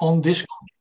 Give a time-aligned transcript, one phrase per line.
[0.00, 0.72] on Discord.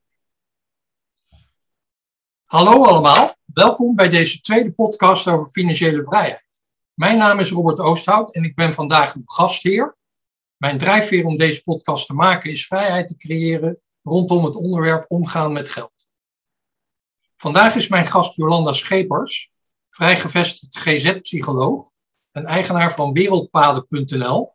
[2.45, 6.61] Hallo allemaal, welkom bij deze tweede podcast over financiële vrijheid.
[6.93, 9.97] Mijn naam is Robert Oosthout en ik ben vandaag uw gastheer.
[10.57, 15.53] Mijn drijfveer om deze podcast te maken is vrijheid te creëren rondom het onderwerp omgaan
[15.53, 16.07] met geld.
[17.37, 19.51] Vandaag is mijn gast Jolanda Schepers,
[19.89, 21.89] vrijgevestigd GZ-psycholoog
[22.31, 24.53] en eigenaar van wereldpaden.nl.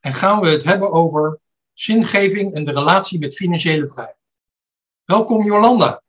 [0.00, 1.41] En gaan we het hebben over
[1.72, 4.16] zingeving en de relatie met financiële vrijheid.
[5.04, 6.02] Welkom Jolanda.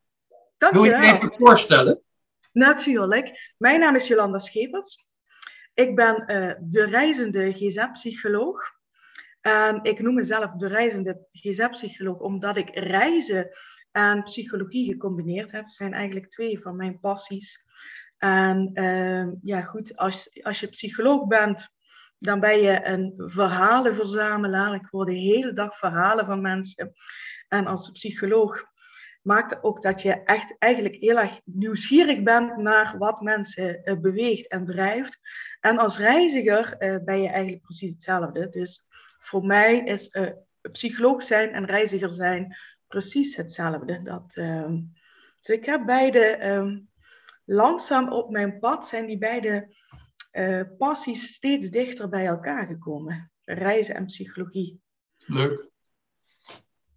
[0.57, 2.01] Dank Wil je je even voorstellen?
[2.51, 3.53] Natuurlijk.
[3.57, 5.07] Mijn naam is Jolanda Schepers.
[5.73, 8.61] Ik ben uh, de reizende GZ-psycholoog.
[9.41, 13.49] En ik noem mezelf de reizende GZ-psycholoog omdat ik reizen
[13.91, 15.61] en psychologie gecombineerd heb.
[15.61, 17.65] Dat zijn eigenlijk twee van mijn passies.
[18.17, 21.72] En uh, ja, goed, als, als je psycholoog bent,
[22.23, 24.73] dan ben je een verhalenverzamelaar.
[24.73, 26.93] Ik hoor de hele dag verhalen van mensen.
[27.47, 28.63] En als psycholoog
[29.21, 34.47] maakt ook dat je echt eigenlijk heel erg nieuwsgierig bent naar wat mensen uh, beweegt
[34.47, 35.19] en drijft.
[35.59, 38.49] En als reiziger uh, ben je eigenlijk precies hetzelfde.
[38.49, 38.85] Dus
[39.17, 40.29] voor mij is uh,
[40.71, 42.55] psycholoog zijn en reiziger zijn
[42.87, 44.01] precies hetzelfde.
[44.01, 44.79] Dat, ehm,
[45.41, 46.89] dus ik heb beide um,
[47.45, 49.75] langzaam op mijn pad zijn die beide
[50.33, 53.31] uh, passies steeds dichter bij elkaar gekomen.
[53.43, 54.81] Reizen en psychologie.
[55.25, 55.71] Leuk.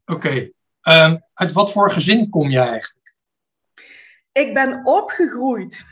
[0.04, 0.12] Oké.
[0.12, 0.54] Okay.
[1.10, 3.14] Um, uit wat voor gezin kom jij eigenlijk?
[4.32, 5.84] Ik ben opgegroeid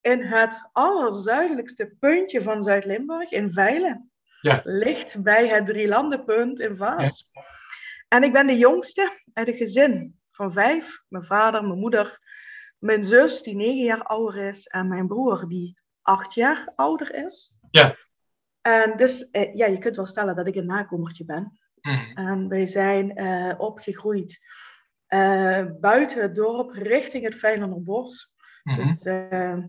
[0.00, 4.10] in het allerzuidelijkste puntje van Zuid-Limburg, in Veilen.
[4.40, 4.60] Ja.
[4.64, 7.28] Ligt bij het Drielandenpunt in Vaals.
[7.32, 7.42] Ja.
[8.08, 11.02] En ik ben de jongste uit een gezin van vijf.
[11.08, 12.20] Mijn vader, mijn moeder,
[12.78, 15.78] mijn zus die negen jaar ouder is en mijn broer die
[16.10, 17.58] acht jaar ouder is.
[17.70, 17.96] Ja.
[18.60, 21.58] En dus, eh, ja, je kunt wel stellen dat ik een nakomertje ben.
[21.80, 22.10] Mm.
[22.14, 24.40] En wij zijn uh, opgegroeid
[25.08, 28.34] uh, buiten het dorp, richting het Veilanderbos.
[28.62, 28.76] Mhm.
[28.76, 28.92] Mm -hmm.
[28.92, 29.68] Dus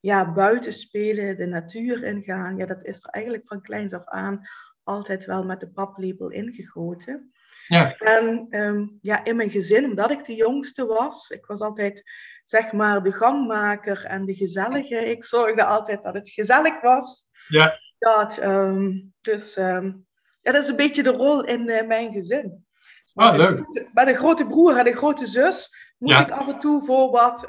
[0.00, 2.56] ja, buiten spelen, de natuur ingaan.
[2.56, 4.48] Ja, dat is er eigenlijk van kleins af aan
[4.84, 7.32] altijd wel met de paplepel ingegoten.
[7.66, 7.96] Ja.
[7.96, 12.02] En um, ja, in mijn gezin, omdat ik de jongste was, ik was altijd
[12.44, 15.10] zeg maar de gangmaker en de gezellige.
[15.10, 17.26] Ik zorgde altijd dat het gezellig was.
[17.48, 17.78] Ja.
[17.98, 20.06] Dat, um, dus um,
[20.40, 22.66] ja, dat is een beetje de rol in uh, mijn gezin.
[23.14, 23.88] Ah, leuk.
[23.92, 26.26] Met een grote broer en een grote zus moest Ja.
[26.26, 27.48] ik af en toe voor wat,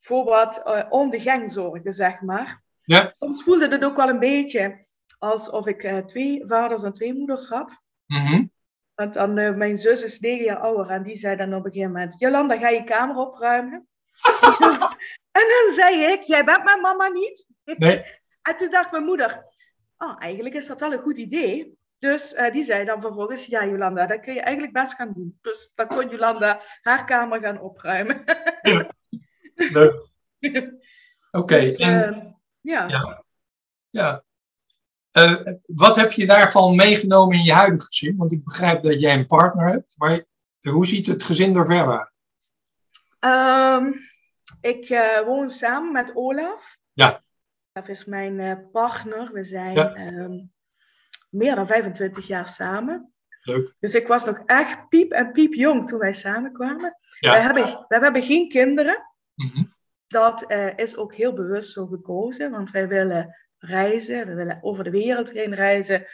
[0.00, 2.62] voor wat uh, om de gang zorgen, zeg maar.
[2.82, 3.12] Ja.
[3.18, 4.85] Soms voelde het ook wel een beetje
[5.30, 7.82] alsof ik uh, twee vaders en twee moeders had.
[8.06, 8.46] Mhm.
[8.94, 11.72] Want dan, uh, mijn zus is negen jaar ouder en die zei dan op een
[11.72, 13.88] gegeven moment: Jolanda, ga je kamer opruimen?
[15.38, 17.46] en dan zei ik: Jij bent mijn mama niet?
[17.64, 18.04] Nee.
[18.42, 19.44] En toen dacht mijn moeder:
[19.98, 21.78] Oh, eigenlijk is dat wel een goed idee.
[21.98, 25.38] Dus uh, die zei dan vervolgens: Ja, Jolanda, dat kun je eigenlijk best gaan doen.
[25.42, 28.24] Dus dan kon Jolanda haar kamer gaan opruimen.
[28.62, 28.90] Ja.
[29.54, 29.94] Leuk.
[30.40, 30.74] Oké.
[31.30, 32.40] Okay, dus, en...
[32.60, 32.88] ja.
[32.88, 33.24] ja.
[33.90, 34.24] ja.
[35.18, 38.16] Uh, wat heb je daarvan meegenomen in je huidige gezin?
[38.16, 40.24] Want ik begrijp dat jij een partner hebt, maar
[40.60, 42.14] hoe ziet het gezin er verder uit?
[43.84, 44.00] Um,
[44.60, 46.76] ik uh, woon samen met Olaf.
[46.92, 47.22] Ja.
[47.72, 49.32] Olaf is mijn uh, partner.
[49.32, 49.96] We zijn Ja.
[49.96, 50.52] um,
[51.30, 53.12] meer dan 25 jaar samen.
[53.40, 53.74] Leuk.
[53.78, 56.98] Dus ik was nog echt piep en piep jong toen wij samenkwamen.
[57.18, 57.32] Ja.
[57.32, 59.06] Wij, hebben, wij hebben geen kinderen.
[59.34, 59.64] Mhm.
[60.06, 64.90] Dat is ook heel bewust zo gekozen, want wij willen reizen, we willen over de
[64.90, 66.06] wereld heen reizen.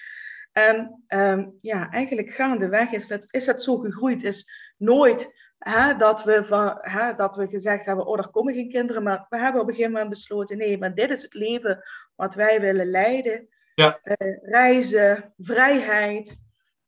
[0.52, 4.22] En um, ja, eigenlijk gaandeweg is dat, is dat zo gegroeid.
[4.22, 8.68] Is nooit hè, dat, we van, hè, dat we gezegd hebben, oh, er komen geen
[8.68, 9.02] kinderen.
[9.02, 11.82] Maar we hebben op een gegeven moment besloten, nee, maar dit is het leven
[12.14, 13.48] wat wij willen leiden.
[13.74, 14.00] Ja.
[14.04, 16.41] Uh, reizen, vrijheid.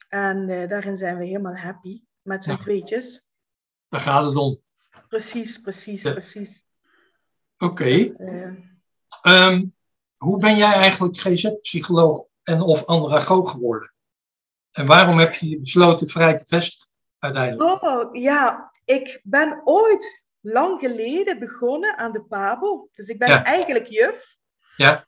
[0.08, 2.56] En uh, daarin zijn we helemaal happy met z'n Ja.
[2.56, 3.24] tweetjes.
[3.88, 4.60] Daar gaat het om.
[5.08, 6.12] Precies, precies, Ja.
[6.12, 6.64] precies.
[7.58, 7.88] Oké.
[7.88, 8.52] Uh,
[9.22, 9.74] um,
[10.24, 13.92] hoe ben jij eigenlijk GZ-psycholoog en of andragoog geworden?
[14.72, 17.82] En waarom heb je besloten vrij te vestigen uiteindelijk?
[17.82, 18.72] Oh, ja.
[18.84, 22.88] Ik ben ooit lang geleden begonnen aan de PABO.
[22.92, 23.44] Dus ik ben Ja.
[23.44, 24.36] eigenlijk juf.
[24.76, 25.06] Ja.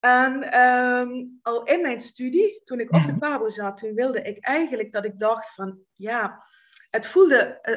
[0.00, 3.18] En um, al in mijn studie, toen ik op de Mhm.
[3.18, 6.44] PABO zat, toen wilde ik eigenlijk dat ik dacht van, ja,
[6.90, 7.76] het voelde, uh,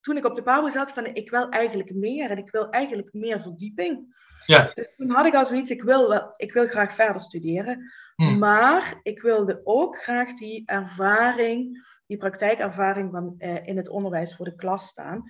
[0.00, 3.12] toen ik op de PABO zat, van ik wil eigenlijk meer en ik wil eigenlijk
[3.12, 4.22] meer verdieping.
[4.46, 4.70] Ja.
[4.74, 7.92] Dus toen had ik al zoiets, ik wil, wel, ik wil graag verder studeren.
[8.14, 8.38] Hmm.
[8.38, 14.44] Maar ik wilde ook graag die ervaring, die praktijkervaring van, uh, in het onderwijs voor
[14.44, 15.24] de klas staan.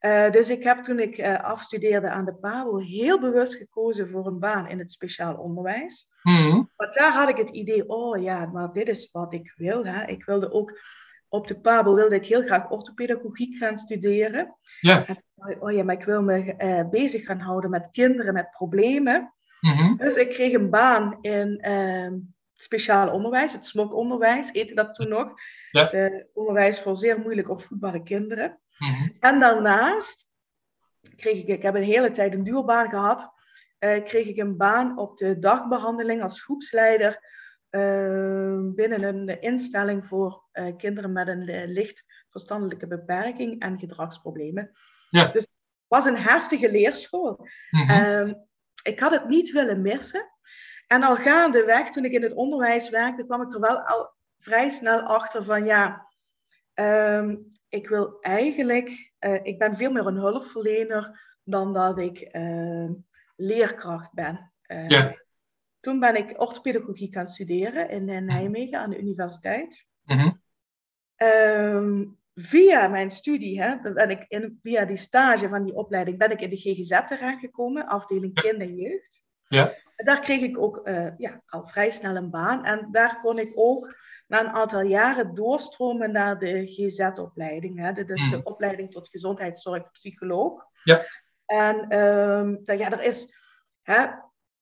[0.00, 4.26] Uh, dus ik heb toen ik uh, afstudeerde aan de PABO heel bewust gekozen voor
[4.26, 6.08] een baan in het speciaal onderwijs.
[6.22, 6.70] Hmm.
[6.76, 9.84] Want daar had ik het idee, oh ja, maar dit is wat ik wil.
[9.84, 10.06] Hè.
[10.06, 10.78] Ik wilde ook
[11.32, 14.56] op de PABO wilde ik heel graag orthopedagogiek gaan studeren.
[14.80, 15.06] Ja.
[15.58, 19.34] Oh ja, maar ik wil me uh, bezig gaan houden met kinderen met problemen.
[19.60, 19.96] Mhm.
[19.96, 22.12] Dus ik kreeg een baan in uh,
[22.54, 25.32] speciaal onderwijs, het SMOK-onderwijs, heette dat toen nog.
[25.70, 25.82] Ja.
[25.82, 28.58] Het uh, onderwijs voor zeer moeilijk opvoedbare kinderen.
[28.78, 29.08] Mhm.
[29.20, 30.28] En daarnaast
[31.16, 33.32] kreeg ik, ik heb een hele tijd een duurbaan gehad,
[33.80, 37.31] uh, kreeg ik een baan op de dagbehandeling als groepsleider
[38.74, 44.70] binnen een instelling voor uh, kinderen met een licht verstandelijke beperking en gedragsproblemen.
[45.10, 45.24] Ja.
[45.26, 45.50] Dus het
[45.88, 47.48] was een heftige leerschool.
[47.70, 47.90] Mhm.
[47.90, 48.32] Uh,
[48.82, 50.30] ik had het niet willen missen.
[50.86, 54.68] En al gaandeweg, toen ik in het onderwijs werkte, kwam ik er wel al vrij
[54.68, 56.06] snel achter van ja,
[56.74, 62.90] um, ik wil eigenlijk, uh, ik ben veel meer een hulpverlener dan dat ik uh,
[63.36, 64.52] leerkracht ben.
[64.66, 65.21] Uh, Ja.
[65.82, 69.86] Toen ben ik orthopedagogie gaan studeren in, in Nijmegen aan de universiteit.
[70.04, 70.30] Mhm.
[71.16, 76.30] Um, via mijn studie, hè, ben ik in, via die stage van die opleiding, ben
[76.30, 79.22] ik in de GGZ terechtgekomen, afdeling kind en jeugd.
[79.48, 79.74] Ja.
[79.96, 82.64] Daar kreeg ik ook uh, ja, al vrij snel een baan.
[82.64, 83.94] En daar kon ik ook
[84.26, 87.78] na een aantal jaren doorstromen naar de GZ-opleiding.
[87.78, 87.92] Hè.
[87.92, 88.42] Dat is de Mm.
[88.44, 90.66] opleiding tot gezondheidszorgpsycholoog.
[90.84, 91.00] Ja.
[91.46, 93.34] En um, nou ja, er is
[93.82, 94.06] hè,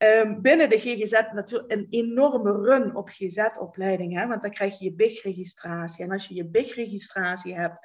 [0.02, 4.28] um, binnen de GGZ natuurlijk een enorme run op GZ-opleidingen.
[4.28, 6.04] Want dan krijg je je BIG-registratie.
[6.04, 7.78] En als je je BIG-registratie hebt,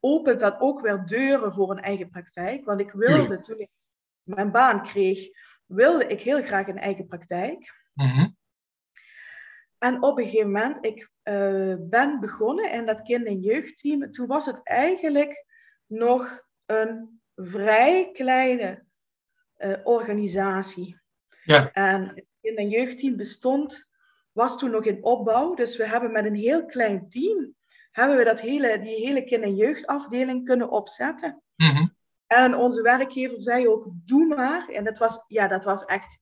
[0.00, 2.64] opent dat ook weer deuren voor een eigen praktijk.
[2.64, 3.70] Want ik wilde, toen ik
[4.22, 5.28] mijn baan kreeg,
[5.66, 7.74] wilde ik heel graag een eigen praktijk.
[7.94, 8.28] Mhm.
[9.78, 14.10] En op een gegeven moment, ik uh, ben begonnen in dat kind- en jeugdteam.
[14.10, 15.46] Toen was het eigenlijk
[15.86, 18.84] nog een vrij kleine
[19.58, 20.99] uh, organisatie.
[21.42, 21.72] Ja.
[21.72, 23.88] En het kind- en jeugdteam bestond,
[24.32, 25.54] was toen nog in opbouw.
[25.54, 27.54] Dus we hebben met een heel klein team,
[27.90, 31.42] hebben we dat hele, die hele kind- en jeugdafdeling kunnen opzetten.
[31.56, 31.86] Mhm.
[32.26, 34.68] En onze werkgever zei ook, doe maar.
[34.68, 36.18] En dat was, ja, dat was echt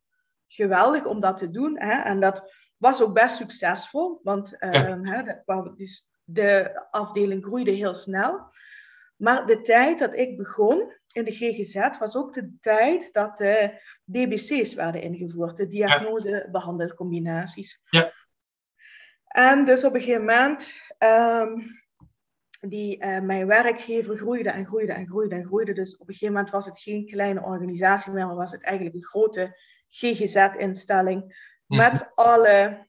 [0.47, 1.79] geweldig om dat te doen.
[1.81, 2.03] Hè?
[2.03, 5.01] En dat was ook best succesvol, want uh, Ja.
[5.03, 8.51] hè, dat, kwam- dus de afdeling groeide heel snel.
[9.17, 13.81] Maar de tijd dat ik begon in de GGZ was ook de tijd dat de
[14.05, 17.81] DBC's werden ingevoerd, de diagnose-behandelcombinaties.
[17.91, 18.13] Ja.
[19.27, 21.53] En dus op een gegeven moment, ehm,
[22.61, 25.73] die, eh, mijn werkgever groeide en groeide en groeide en groeide.
[25.73, 28.97] Dus op een gegeven moment was het geen kleine organisatie meer, maar was het eigenlijk
[28.97, 29.57] een grote
[29.89, 31.81] GGZ-instelling Mhm.
[31.83, 32.87] met alle,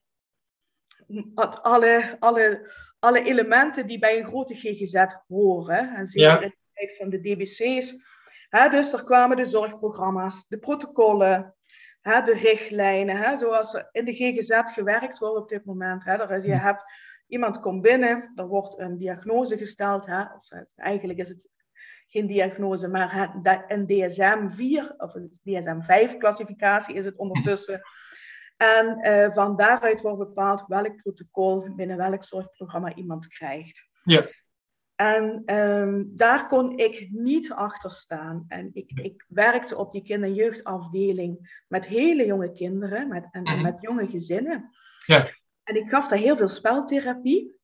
[1.34, 5.94] met alle, alle, alle elementen die bij een grote GGZ horen.
[5.96, 6.40] En zeker Ja.
[6.40, 8.08] in de tijd van de DBC's.
[8.50, 11.54] Dus er kwamen de zorgprogramma's, de protocollen,
[12.02, 16.04] de richtlijnen, zoals in de GGZ gewerkt wordt op dit moment.
[16.04, 16.36] Hè.
[16.36, 16.64] Is, je Mhm.
[16.64, 16.84] hebt,
[17.26, 20.02] iemand komt binnen, er wordt een diagnose gesteld.
[20.36, 21.48] Of, eh, eigenlijk is het
[22.06, 23.34] geen diagnose, maar
[23.68, 27.80] een DSM-4 of een DSM-5-classificatie is het ondertussen.
[28.56, 33.88] En eh, van daaruit wordt bepaald welk protocol binnen welk zorgprogramma iemand krijgt.
[34.02, 34.26] Ja.
[35.00, 38.44] En ehm, daar kon ik niet achter staan.
[38.48, 43.42] En ik, ik werkte op die kinder- en jeugdafdeling met hele jonge kinderen met, en,
[43.44, 43.62] en Mhm.
[43.62, 44.70] met jonge gezinnen.
[45.06, 45.28] Ja.
[45.62, 47.58] En ik gaf daar heel veel speltherapie.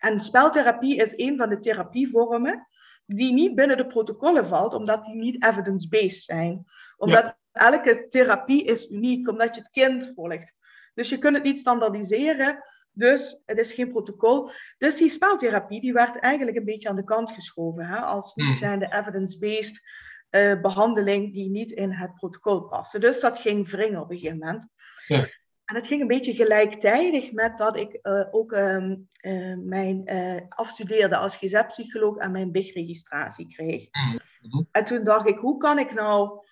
[0.00, 2.66] En speltherapie is een van de therapievormen
[3.06, 6.64] die niet binnen de protocollen valt, omdat die niet evidence-based zijn.
[6.96, 10.54] Omdat elke therapie is uniek, omdat je het kind volgt.
[10.94, 14.50] Dus je kunt het niet standaardiseren, dus het is geen protocol.
[14.78, 18.46] Dus die speltherapie die werd eigenlijk een beetje aan de kant geschoven, hè, als niet
[18.46, 18.56] Mhm.
[18.56, 19.82] zijnde evidence-based
[20.30, 22.98] eh, behandeling die niet in het protocol paste.
[22.98, 24.68] Dus dat ging wringen op een gegeven moment.
[25.06, 25.28] Ja.
[25.64, 30.04] En het ging een beetje gelijktijdig met dat ik eh, ook ehm, eh, mijn
[30.48, 33.88] afstudeerde als GZ-psycholoog en mijn BIG-registratie kreeg.
[33.90, 34.62] Mhm.
[34.70, 36.44] En toen dacht ik, hoe kan ik nou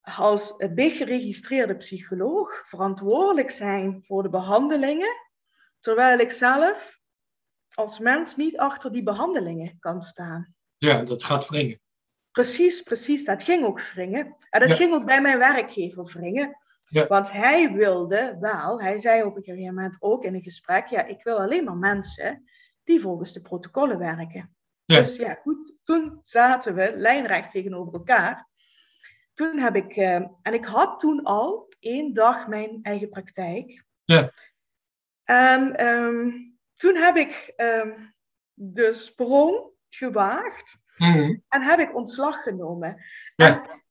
[0.00, 5.16] als BIG-geregistreerde psycholoog verantwoordelijk zijn voor de behandelingen,
[5.84, 6.98] terwijl ik zelf
[7.74, 10.54] als mens niet achter die behandelingen kan staan.
[10.76, 11.80] Ja, dat gaat wringen.
[12.32, 13.24] Precies, precies.
[13.24, 14.36] Dat ging ook wringen.
[14.50, 14.74] En dat Ja.
[14.74, 16.58] ging ook bij mijn werkgever wringen.
[16.88, 17.06] Ja.
[17.06, 21.04] Want hij wilde wel, hij zei op een gegeven moment ook in een gesprek, ja,
[21.04, 22.44] ik wil alleen maar mensen
[22.84, 24.56] die volgens de protocollen werken.
[24.84, 25.00] Ja.
[25.00, 28.48] Dus ja, goed, toen zaten we lijnrecht tegenover elkaar.
[29.34, 33.84] Toen heb ik, eh, en ik had toen al één dag mijn eigen praktijk.
[34.04, 34.30] Ja.
[35.24, 36.30] En ehm,
[36.76, 37.90] toen heb ik ehm,
[38.52, 41.36] de sprong gewaagd Mhm.
[41.48, 43.02] en heb ik ontslag genomen.
[43.36, 43.46] Ja.
[43.46, 43.82] En,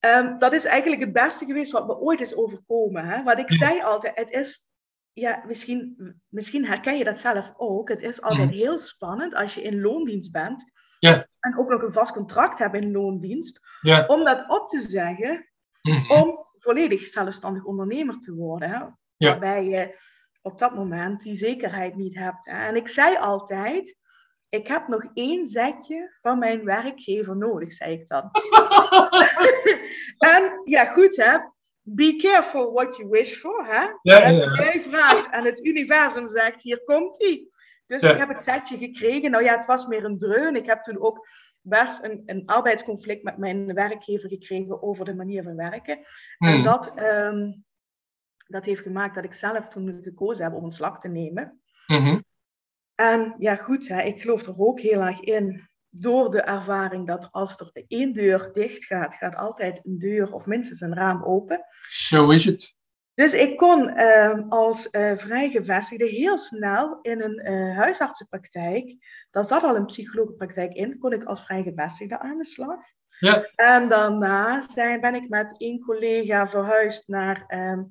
[0.00, 3.04] ehm, dat is eigenlijk het beste geweest wat me ooit is overkomen.
[3.06, 3.22] Hè?
[3.22, 3.56] Want ik Ja.
[3.56, 4.66] zei altijd, het is
[5.12, 5.96] ja, misschien,
[6.28, 7.88] misschien herken je dat zelf ook.
[7.88, 8.56] Het is altijd Mhm.
[8.56, 10.64] heel spannend als je in loondienst bent.
[10.98, 11.26] Ja.
[11.40, 13.60] En ook nog een vast contract hebt in loondienst.
[13.80, 14.06] Ja.
[14.06, 15.48] Om dat op te zeggen
[15.82, 16.12] Mhm.
[16.12, 18.70] om volledig zelfstandig ondernemer te worden.
[18.70, 18.78] Hè?
[19.16, 19.30] Ja.
[19.30, 20.00] Waarbij je
[20.42, 22.46] op dat moment die zekerheid niet hebt.
[22.46, 23.96] En ik zei altijd,
[24.48, 28.30] ik heb nog één zetje van mijn werkgever nodig, zei ik dan.
[30.32, 31.38] en ja, goed hè.
[31.82, 33.80] Be careful what you wish for, hè?
[33.80, 34.54] Ja, ja, En ja.
[34.54, 37.50] Jij vraagt en het universum zegt, hier komt ie.
[37.86, 38.10] Dus Ja.
[38.12, 39.30] ik heb het setje gekregen.
[39.30, 40.56] Nou ja, het was meer een dreun.
[40.56, 41.26] Ik heb toen ook
[41.60, 45.98] best een, een arbeidsconflict met mijn werkgever gekregen over de manier van werken.
[46.38, 46.62] En Mhm.
[46.62, 47.52] dat, ehm,
[48.48, 51.60] dat heeft gemaakt dat ik zelf toen gekozen heb om ontslag te nemen.
[51.86, 52.20] Mhm.
[52.94, 55.68] En ja, goed, hè, ik geloof er ook heel erg in.
[55.90, 60.46] Door de ervaring dat als er één deur dicht gaat, gaat altijd een deur of
[60.46, 61.64] minstens een raam open.
[61.88, 62.76] Zo is het.
[63.14, 68.96] Dus ik kon ehm, als eh vrijgevestigde heel snel in een eh, huisartsenpraktijk,
[69.30, 72.80] daar zat al een psychologenpraktijk in, kon ik als vrijgevestigde aan de slag.
[73.18, 73.50] Ja.
[73.54, 77.82] En daarna zijn, ben ik met één collega verhuisd naar ehm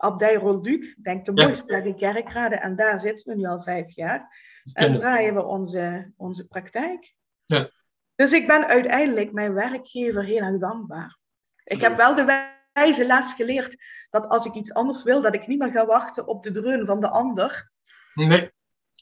[0.00, 1.44] Abdij Rolduc, ik denk de Ja.
[1.44, 4.48] mooiste plek in Kerkrade, en daar zitten we nu al vijf jaar.
[4.72, 7.14] En draaien we onze, onze praktijk.
[7.46, 7.70] Ja.
[8.14, 11.18] Dus ik ben uiteindelijk mijn werkgever heel erg dankbaar.
[11.64, 13.76] Ik heb wel de wijze les geleerd
[14.10, 16.86] dat als ik iets anders wil, dat ik niet meer ga wachten op de dreun
[16.86, 17.70] van de ander.
[18.14, 18.50] Nee.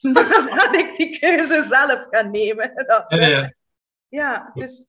[0.55, 2.85] dat ik die keuze zelf ga nemen.
[2.85, 3.53] Dat, Ja, ja.
[4.07, 4.87] ja, dus,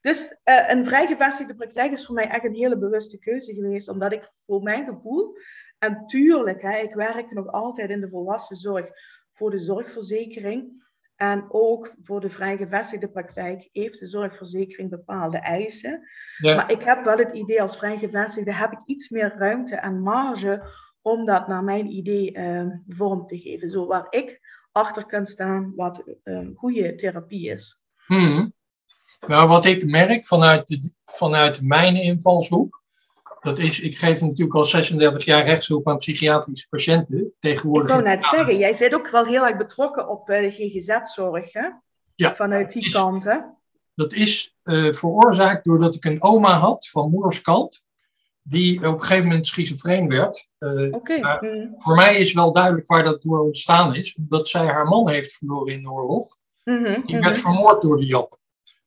[0.00, 4.12] dus eh, een vrijgevestigde praktijk is voor mij echt een hele bewuste keuze geweest, omdat
[4.12, 5.36] ik voor mijn gevoel,
[5.80, 8.90] en tuurlijk, hè, ik werk nog altijd in de volwassenzorg
[9.32, 10.88] voor de zorgverzekering.
[11.16, 16.08] En ook voor de vrijgevestigde praktijk heeft de zorgverzekering bepaalde eisen.
[16.38, 16.56] Ja.
[16.56, 20.62] Maar ik heb wel het idee als vrijgevestigde heb ik iets meer ruimte en marge
[21.02, 23.70] om dat naar mijn idee eh, vorm te geven.
[23.70, 24.40] Zo waar ik
[24.72, 27.82] achter kan staan wat eh, goede therapie is.
[28.06, 28.48] Mhm.
[29.26, 32.80] Nou, wat ik merk vanuit, de, vanuit mijn invalshoek,
[33.40, 37.18] dat is, ik geef natuurlijk al 36 jaar rechtshulp aan psychiatrische patiënten.
[37.18, 37.90] Ik Tegenwoordig.
[37.90, 41.68] wou net zeggen, jij zit ook wel heel erg betrokken op eh, de GGZ-zorg, hè?
[42.14, 42.34] Ja.
[42.34, 43.38] Vanuit die Is- kant, hè?
[43.94, 47.82] Dat is eh, veroorzaakt doordat ik een oma had van moederskant,
[48.42, 50.50] die op een gegeven moment schizofreen werd.
[50.58, 50.70] Eh,
[51.40, 55.08] mm, voor mij is wel duidelijk waar dat door ontstaan is, omdat zij haar man
[55.08, 56.26] heeft verloren in de oorlog.
[56.64, 57.24] mhm, Die mhm.
[57.24, 58.38] werd vermoord door de Jappen.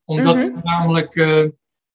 [0.05, 0.59] Omdat Mhm.
[0.63, 1.43] namelijk, eh,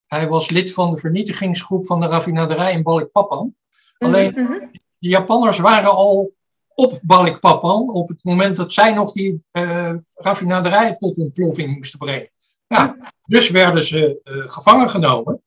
[0.07, 3.55] hij was lid van de vernietigingsgroep van de raffinaderij in Balikpapan.
[3.99, 4.67] Alleen, Mhm, mhm.
[4.99, 6.33] de Japanners waren al
[6.75, 12.31] op Balikpapan op het moment dat zij nog die eh, raffinaderij tot ontploffing moesten brengen.
[12.67, 12.97] Ja,
[13.27, 15.43] dus werden ze eh, gevangen genomen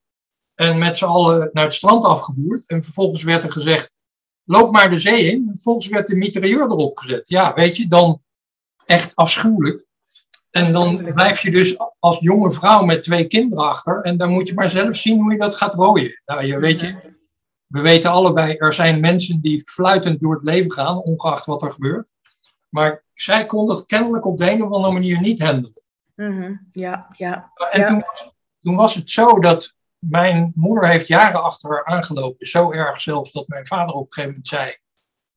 [0.56, 2.68] en met z'n allen naar het strand afgevoerd.
[2.68, 3.98] En vervolgens werd er gezegd,
[4.44, 5.44] loop maar de zee in.
[5.44, 7.30] En vervolgens werd de mitrailleur erop gezet.
[7.30, 8.22] Ja, weet je, dan
[8.86, 9.86] echt afschuwelijk.
[10.52, 14.02] En dan blijf je dus als jonge vrouw met twee kinderen achter.
[14.02, 16.22] En dan moet je maar zelf zien hoe je dat gaat rooien.
[16.26, 16.96] Nou, je weet je,
[17.68, 21.72] we weten allebei, er zijn mensen die fluitend door het leven gaan, ongeacht wat er
[21.72, 22.12] gebeurt.
[22.70, 25.82] Maar zij kon dat kennelijk op de een of andere manier niet handelen.
[26.16, 27.52] Mhm, Ja, ja.
[27.72, 27.86] En Ja.
[27.86, 28.04] toen,
[28.60, 32.48] toen was het zo dat mijn moeder heeft jaren achter haar aangelopen.
[32.48, 34.76] Zo erg zelfs dat mijn vader op een gegeven moment zei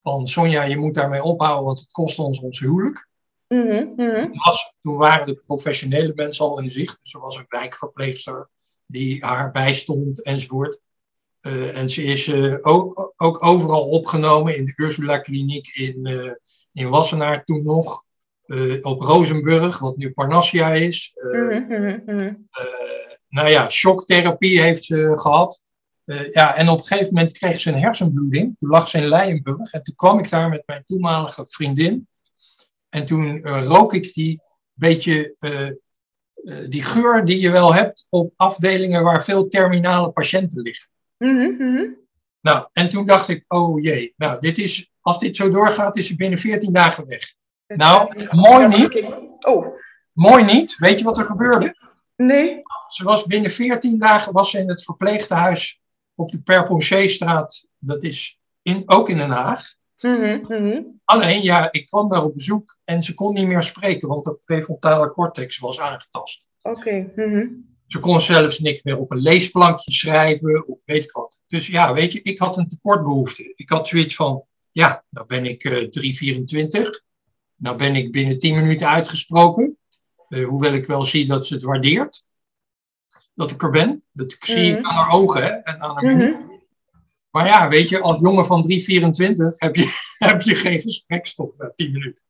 [0.02, 3.08] van Sonja, je moet daarmee ophouden, want het kost ons ons huwelijk.
[3.54, 4.22] Mhm, mhm.
[4.22, 6.98] Toen was- toen waren de professionele mensen al in zicht.
[7.02, 8.48] Dus er was een wijkverpleegster
[8.86, 10.78] die haar bijstond enzovoort.
[11.40, 16.32] Eh, en ze is eh, ook, ook overal opgenomen in de Ursula Kliniek in, eh,
[16.72, 18.02] in Wassenaar toen nog.
[18.82, 21.10] Op Rozenburg, wat nu Parnassia is.
[22.06, 22.32] Mhm,
[23.28, 25.64] nou ja, shocktherapie heeft ze gehad.
[26.04, 28.56] Eh, ja, en op een gegeven moment kreeg ze een hersenbloeding.
[28.58, 29.72] Toen lag ze in Leijenburg.
[29.72, 32.08] En toen kwam ik daar met mijn toenmalige vriendin.
[32.94, 35.74] En toen eh, rook ik die beetje eh, eh,
[36.68, 40.88] die geur die je wel hebt op afdelingen waar veel terminale patiënten liggen.
[41.18, 41.84] Mhm, mhm.
[42.40, 46.06] Nou, en toen dacht ik, oh jee, nou, dit is, als dit zo doorgaat, is
[46.06, 47.34] ze binnen 14 dagen weg.
[47.66, 49.04] Nou, mooi niet.
[49.40, 49.66] Oh,
[50.12, 50.76] Mooi niet.
[50.78, 51.76] Weet je wat er gebeurde?
[52.16, 52.62] nee.
[52.86, 55.80] Ze was binnen 14 dagen was ze in het verpleegtehuis
[56.14, 57.66] op de Perponcherstraat.
[57.78, 59.74] Dat is in, ook in Den Haag.
[60.02, 60.82] Mhm, mhm.
[61.04, 64.38] Alleen, ja, ik kwam daar op bezoek en ze kon niet meer spreken, want de
[64.44, 66.48] prefrontale cortex was aangetast.
[66.62, 67.12] Oké.
[67.16, 67.46] mhm.
[67.86, 71.42] Ze kon zelfs niks meer op een leesplankje schrijven of weet ik wat.
[71.46, 73.52] Dus ja, weet je, ik had een tekortbehoefte.
[73.56, 75.88] Ik had zoiets van, ja, nou ben ik eh
[76.82, 76.90] 3,24.
[77.56, 79.78] Nou ben ik binnen 10 minuten uitgesproken.
[80.28, 82.24] Eh, hoewel ik wel zie dat ze het waardeert.
[83.34, 84.04] Dat ik er ben.
[84.12, 86.52] Dat ik zie aan haar ogen hè, en aan haar.
[87.34, 88.76] Maar ja, weet je, als jongen van 3,24
[89.56, 89.92] heb je,
[90.28, 92.24] heb je geen gesprekstop na tien minuten.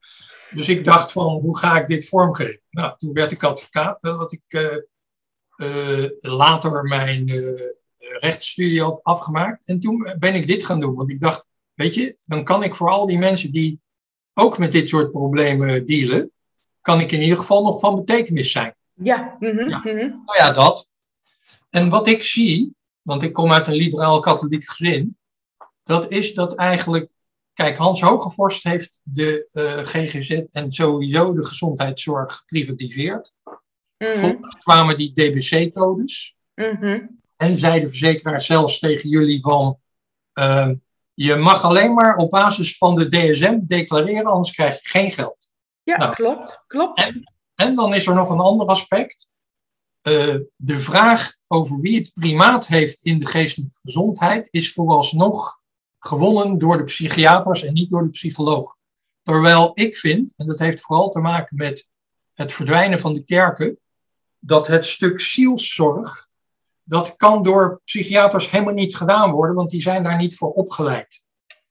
[0.50, 2.60] Dus ik dacht van, hoe ga ik dit vormgeven?
[2.70, 4.00] Nou, toen werd ik advocaat.
[4.00, 4.76] Dat ik uh,
[5.56, 7.60] uh, later mijn uh,
[7.98, 9.66] rechtsstudie had afgemaakt.
[9.68, 10.94] En toen ben ik dit gaan doen.
[10.94, 11.44] Want ik dacht,
[11.74, 13.80] weet je, dan kan ik voor al die mensen die
[14.34, 16.32] ook met dit soort problemen dealen,
[16.80, 18.74] kan ik in ieder geval nog van betekenis zijn.
[18.92, 19.36] Ja.
[19.40, 19.82] Mm -hmm, ja.
[19.84, 20.88] Nou ja, dat.
[21.70, 25.16] En wat ik zie, want ik kom uit een liberaal-katholiek gezin,
[25.82, 27.12] dat is dat eigenlijk,
[27.52, 33.32] kijk, Hans Hogevorst heeft de uh, GGZ en sowieso de gezondheidszorg geprivatiseerd.
[33.98, 36.36] Vervolgens kwamen die DBC-codes.
[36.54, 37.06] Mhm.
[37.36, 39.78] En zei de verzekeraar zelfs tegen jullie van,
[40.34, 40.70] uh,
[41.14, 45.52] je mag alleen maar op basis van de DSM declareren, anders krijg je geen geld.
[45.82, 46.14] Ja, Nou.
[46.14, 46.62] klopt.
[46.66, 46.98] Klopt.
[46.98, 49.28] En, en dan is er nog een ander aspect.
[50.06, 55.60] Uh, de vraag over wie het primaat heeft in de geestelijke gezondheid is vooralsnog
[55.98, 58.76] gewonnen door de psychiaters en niet door de psycholoog.
[59.22, 61.88] Terwijl ik vind, en dat heeft vooral te maken met
[62.32, 63.78] het verdwijnen van de kerken,
[64.38, 66.26] dat het stuk zielszorg,
[66.82, 71.22] dat kan door psychiaters helemaal niet gedaan worden, want die zijn daar niet voor opgeleid.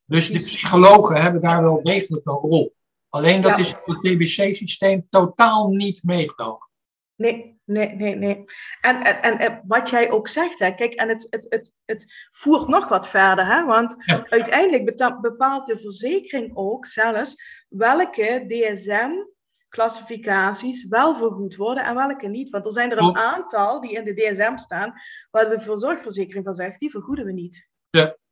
[0.06, 2.76] Dus de psychologen hebben daar wel degelijk een rol.
[3.10, 3.58] Alleen dat Ja.
[3.58, 6.68] is in het TBC-systeem totaal niet meegenomen.
[7.16, 8.44] Nee, nee, nee, nee.
[8.82, 12.68] En, en, en, wat jij ook zegt, hè, kijk, en het, het, het, het voert
[12.68, 14.26] nog wat verder, hè, want Ja.
[14.30, 17.36] uiteindelijk bepaalt de verzekering ook zelfs
[17.70, 22.50] welke DSM-classificaties wel vergoed worden en welke niet.
[22.50, 24.94] Want er zijn er een aantal die in de DSM staan,
[25.32, 27.70] waar de verzorgverzekering van zegt, die vergoeden we niet.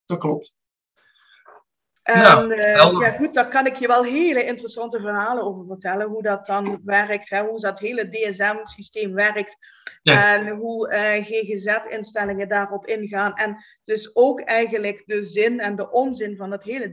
[0.05, 0.53] Dat klopt.
[2.03, 6.07] En Nou, eh, ja, goed, daar kan ik je wel hele interessante verhalen over vertellen.
[6.07, 9.57] Hoe dat dan werkt, hè, hoe dat hele DSM-systeem werkt.
[10.01, 10.35] Ja.
[10.37, 13.33] En hoe eh, GGZ-instellingen daarop ingaan.
[13.35, 16.91] En dus ook eigenlijk de zin en de onzin van het hele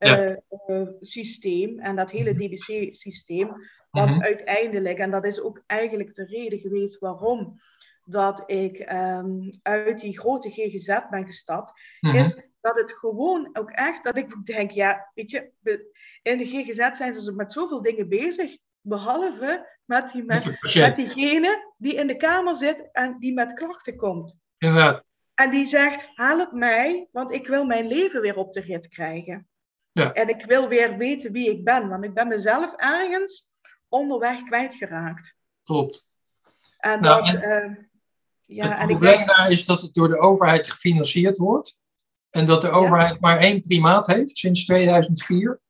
[0.00, 1.78] DSM-systeem.
[1.80, 3.54] en dat hele DBC-systeem.
[3.90, 4.22] Want Mhm.
[4.22, 7.60] uiteindelijk, en dat is ook eigenlijk de reden geweest waarom
[8.04, 9.28] dat ik ehm,
[9.62, 12.16] uit die grote GGZ ben gestapt Mhm.
[12.16, 15.50] is dat het gewoon ook echt, dat ik denk, ja, weet je,
[16.22, 20.44] in de GGZ zijn ze met zoveel dingen bezig, behalve met, die, Met
[20.74, 24.36] met, diegene die in de kamer zit en die met klachten komt.
[24.58, 25.04] Inderdaad.
[25.34, 29.48] En die zegt, help mij, want ik wil mijn leven weer op de rit krijgen.
[29.92, 30.12] Ja.
[30.12, 33.48] En ik wil weer weten wie ik ben, want ik ben mezelf ergens
[33.88, 35.34] onderweg kwijtgeraakt.
[35.62, 36.04] Klopt.
[36.78, 37.76] En Nou, dat, en- eh,
[38.46, 41.76] ja, het en ik probleem denk, daar is dat het door de overheid gefinancierd wordt.
[42.30, 45.60] En dat de overheid maar één primaat heeft sinds 2004.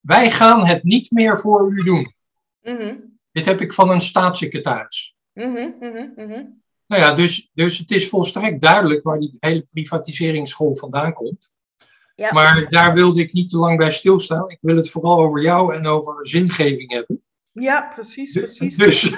[0.00, 2.14] Wij gaan het niet meer voor u doen.
[2.62, 2.94] Mhm,
[3.32, 5.16] Dit heb ik van een staatssecretaris.
[5.32, 5.70] mhm,
[6.16, 6.44] mhm.
[6.86, 11.52] Nou ja, dus, dus het is volstrekt duidelijk waar die hele privatiseringsgolf vandaan komt.
[12.14, 12.32] Ja.
[12.32, 14.50] Maar daar wilde ik niet te lang bij stilstaan.
[14.50, 17.22] Ik wil het vooral over jou en over zingeving hebben.
[17.52, 18.76] Ja, precies, precies.
[18.76, 19.02] Dus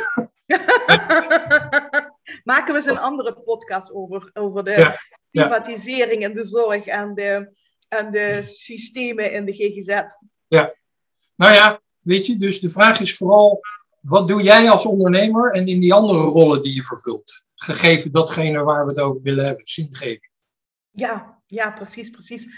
[2.45, 4.99] Maken we eens een andere podcast over, over de ja.
[5.31, 7.53] Privatisering in de zorg en de,
[7.89, 10.03] en de systemen in de GGZ.
[11.41, 13.61] Nou ja, weet je, dus de vraag is vooral,
[14.01, 17.45] wat doe jij als ondernemer en in die andere rollen die je vervult?
[17.55, 20.31] Gegeven datgene waar we het over willen hebben, zingeving.
[20.91, 22.49] Ja, ja, precies, precies.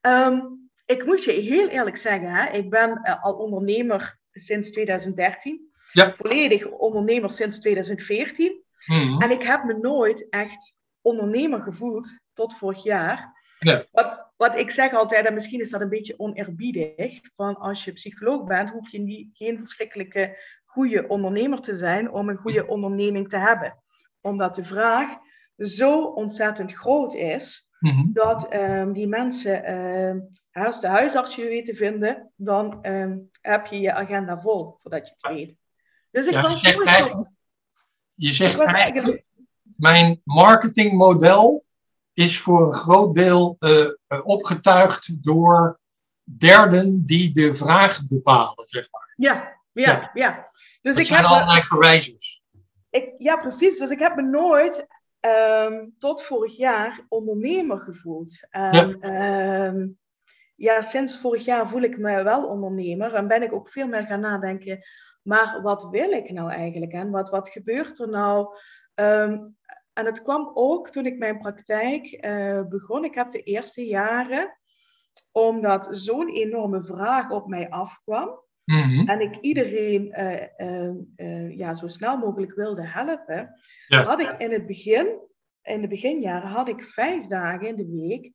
[0.00, 0.40] Ehm,
[0.86, 5.70] ik moet je heel eerlijk zeggen, hè, ik ben eh, al ondernemer sinds 2013.
[5.92, 6.14] Ja.
[6.16, 8.62] Volledig ondernemer sinds 2014.
[8.86, 9.22] Mhm.
[9.22, 13.38] En ik heb me nooit echt ondernemer gevoeld tot vorig jaar.
[13.58, 13.84] Ja.
[13.92, 17.92] Wat, wat ik zeg altijd, en misschien is dat een beetje oneerbiedig, van als je
[17.92, 23.28] psycholoog bent, hoef je niet, geen verschrikkelijke goede ondernemer te zijn om een goede onderneming
[23.28, 23.78] te hebben.
[24.20, 25.08] Omdat de vraag
[25.56, 28.12] zo ontzettend groot is, Mhm.
[28.12, 30.20] dat ehm, die mensen, ehm,
[30.52, 35.08] als de huisarts je weet te vinden, dan ehm, heb je je agenda vol, voordat
[35.08, 35.56] je het weet.
[36.10, 37.30] Dus ik Ja, je was zegt nooit eigenlijk-.
[38.14, 39.24] Je zegt eigenlijk...
[39.80, 41.64] mijn marketingmodel
[42.12, 45.80] is voor een groot deel eh, eh, opgetuigd door
[46.24, 49.12] derden die de vraag bepalen, zeg maar.
[49.16, 50.48] Ja, ja, ja.
[50.82, 51.30] Dus Dat ik zijn heb...
[51.30, 52.42] allerlei verwijzers.
[52.90, 53.78] Ik, ja, precies.
[53.78, 54.86] Dus ik heb me nooit
[55.20, 58.46] ehm, tot vorig jaar ondernemer gevoeld.
[58.50, 59.86] En, ehm,
[60.56, 64.06] ja, sinds vorig jaar voel ik me wel ondernemer en ben ik ook veel meer
[64.06, 64.84] gaan nadenken.
[65.22, 68.48] Maar wat wil ik nou eigenlijk en wat, wat gebeurt er nou?
[68.94, 69.38] Ehm,
[70.00, 73.04] en het kwam ook toen ik mijn praktijk eh, begon.
[73.04, 74.58] Ik heb de eerste jaren,
[75.32, 79.08] omdat zo'n enorme vraag op mij afkwam, Mhm.
[79.08, 84.02] en ik iedereen eh, eh, ja, zo snel mogelijk wilde helpen, Ja.
[84.02, 85.18] had ik in het begin,
[85.62, 88.32] in de beginjaren, had ik vijf dagen in de week,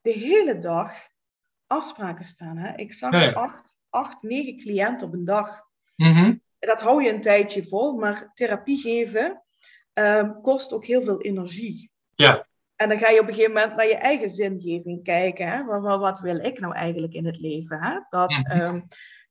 [0.00, 0.92] de hele dag
[1.66, 2.56] afspraken staan.
[2.56, 2.76] Hè?
[2.76, 5.62] Ik zag acht, acht, negen cliënten op een dag.
[5.96, 6.34] Mhm.
[6.58, 9.42] Dat hou je een tijdje vol, maar therapie geven
[9.96, 11.90] ehm, kost ook heel veel energie.
[12.12, 12.46] Ja.
[12.76, 15.48] En dan ga je op een gegeven moment naar je eigen zingeving kijken.
[15.48, 15.64] Hè?
[15.64, 17.82] Wat, wat, wil ik nou eigenlijk in het leven?
[17.82, 17.98] Hè?
[18.10, 18.50] Dat, Mhm.
[18.60, 18.80] ehm,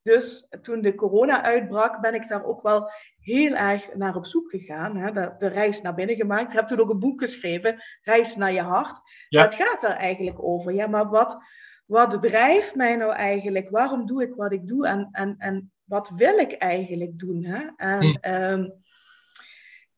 [0.01, 4.49] dus toen de corona uitbrak, ben ik daar ook wel heel erg naar op zoek
[4.49, 4.97] gegaan.
[4.97, 5.12] Hè?
[5.12, 6.49] De, de reis naar binnen gemaakt.
[6.51, 8.99] Ik heb toen ook een boek geschreven, Reis naar je hart.
[9.30, 9.43] Ja.
[9.43, 10.73] Dat gaat daar eigenlijk over.
[10.73, 11.38] Ja, maar wat,
[11.86, 13.69] wat drijft mij nou eigenlijk?
[13.69, 14.88] Waarom doe ik wat ik doe?
[14.88, 17.43] En, en, en wat wil ik eigenlijk doen?
[17.43, 17.65] Hè?
[17.75, 18.15] En, Hm.
[18.21, 18.69] ehm,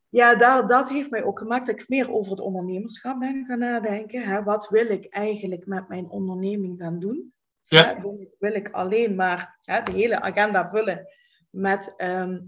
[0.10, 3.60] ja, daar, dat heeft mij ook gemaakt dat ik meer over het ondernemerschap ben gaan
[3.60, 4.22] nadenken.
[4.24, 4.44] Hè?
[4.44, 7.34] Wat wil ik eigenlijk met mijn onderneming gaan doen?
[7.62, 7.86] Ja.
[7.96, 11.08] Hè, Wil, ik, wil ik alleen maar hè, de hele agenda vullen
[11.50, 12.40] met ehm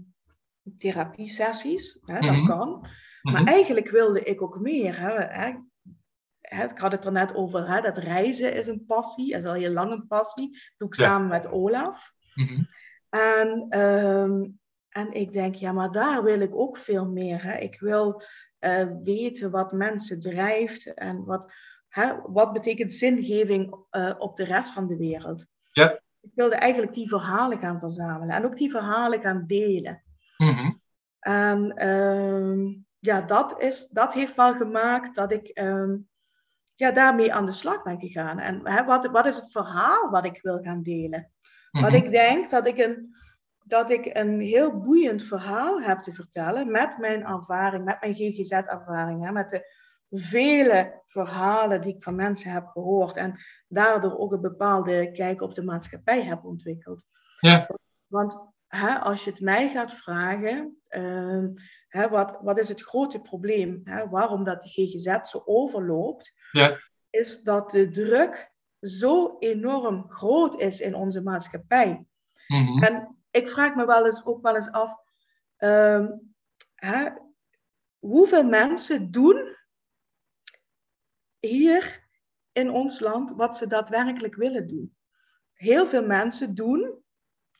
[0.78, 1.98] therapiesessies?
[2.04, 2.18] Hè?
[2.18, 2.26] Mhm.
[2.36, 2.86] Dat kan.
[3.22, 3.46] Maar Mhm.
[3.46, 5.00] eigenlijk wilde ik ook meer.
[5.00, 5.48] Hè?
[6.64, 7.80] Ik had het er net over, hè?
[7.80, 10.50] dat reizen is een passie, is al heel lang een passie.
[10.50, 11.04] Dat doe ik Ja.
[11.04, 12.12] samen met Olaf.
[12.34, 12.62] Mhm.
[13.08, 14.46] En, ehm,
[14.90, 17.42] en ik denk, ja, maar daar wil ik ook veel meer.
[17.42, 17.58] Hè?
[17.58, 18.22] Ik wil
[18.58, 21.52] eh, weten wat mensen drijft en wat,
[21.88, 25.46] hè, wat betekent zingeving eh, op de rest van de wereld.
[25.72, 26.00] Ja.
[26.20, 30.02] Ik wilde eigenlijk die verhalen gaan verzamelen en ook die verhalen gaan delen.
[30.36, 30.72] Mhm.
[31.18, 35.96] En ehm, ja, dat, is, dat heeft wel gemaakt dat ik ehm,
[36.74, 38.38] ja, daarmee aan de slag ben gegaan.
[38.38, 41.30] En hè, wat, wat is het verhaal wat ik wil gaan delen?
[41.70, 42.04] Want Mhm.
[42.04, 43.14] ik denk dat ik, een,
[43.70, 49.30] dat ik een heel boeiend verhaal heb te vertellen met mijn ervaring, met mijn GGZ-ervaring,
[49.30, 49.74] met de
[50.10, 55.54] vele verhalen die ik van mensen heb gehoord en daardoor ook een bepaalde kijk op
[55.54, 57.06] de maatschappij heb ontwikkeld.
[57.40, 57.68] Ja.
[58.06, 61.48] Want hè, als je het mij gaat vragen, ehm,
[61.88, 63.80] hè, wat, wat is het grote probleem?
[63.84, 66.76] Hè, waarom dat de GGZ zo overloopt, Ja.
[67.10, 72.04] is dat de druk zo enorm groot is in onze maatschappij.
[72.46, 72.84] Mhm.
[72.84, 75.02] En ik vraag me wel eens ook wel eens af,
[75.56, 76.08] ehm,
[76.74, 77.10] hè,
[77.98, 79.56] hoeveel mensen doen
[81.38, 82.08] hier
[82.52, 84.96] in ons land wat ze daadwerkelijk willen doen?
[85.52, 87.02] Heel veel mensen doen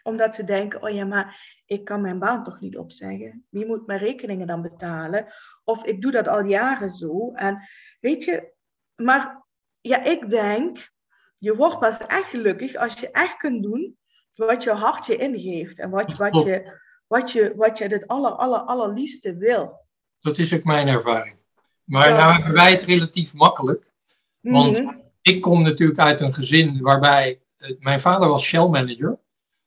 [0.02, 3.46] omdat ze denken, oh ja, maar ik kan mijn baan toch niet opzeggen?
[3.48, 5.32] Wie moet mijn rekeningen dan betalen?
[5.64, 7.32] Of ik doe dat al jaren zo.
[7.32, 7.68] En
[8.00, 8.54] weet je,
[8.96, 9.46] maar
[9.80, 10.90] ja, ik denk,
[11.36, 13.98] je wordt pas echt gelukkig als je echt kunt doen
[14.46, 15.78] wat je hart je ingeeft.
[15.78, 19.78] En wat, wat, je, wat, je, wat je het aller, aller, allerliefste wil.
[20.20, 21.36] Dat is ook mijn ervaring.
[21.84, 22.16] Maar Ja.
[22.18, 23.92] nou hebben wij het relatief makkelijk.
[24.40, 24.98] Want- Mhm.
[25.22, 29.18] Ik kom natuurlijk uit een gezin waarbij eh, mijn vader was Shell manager.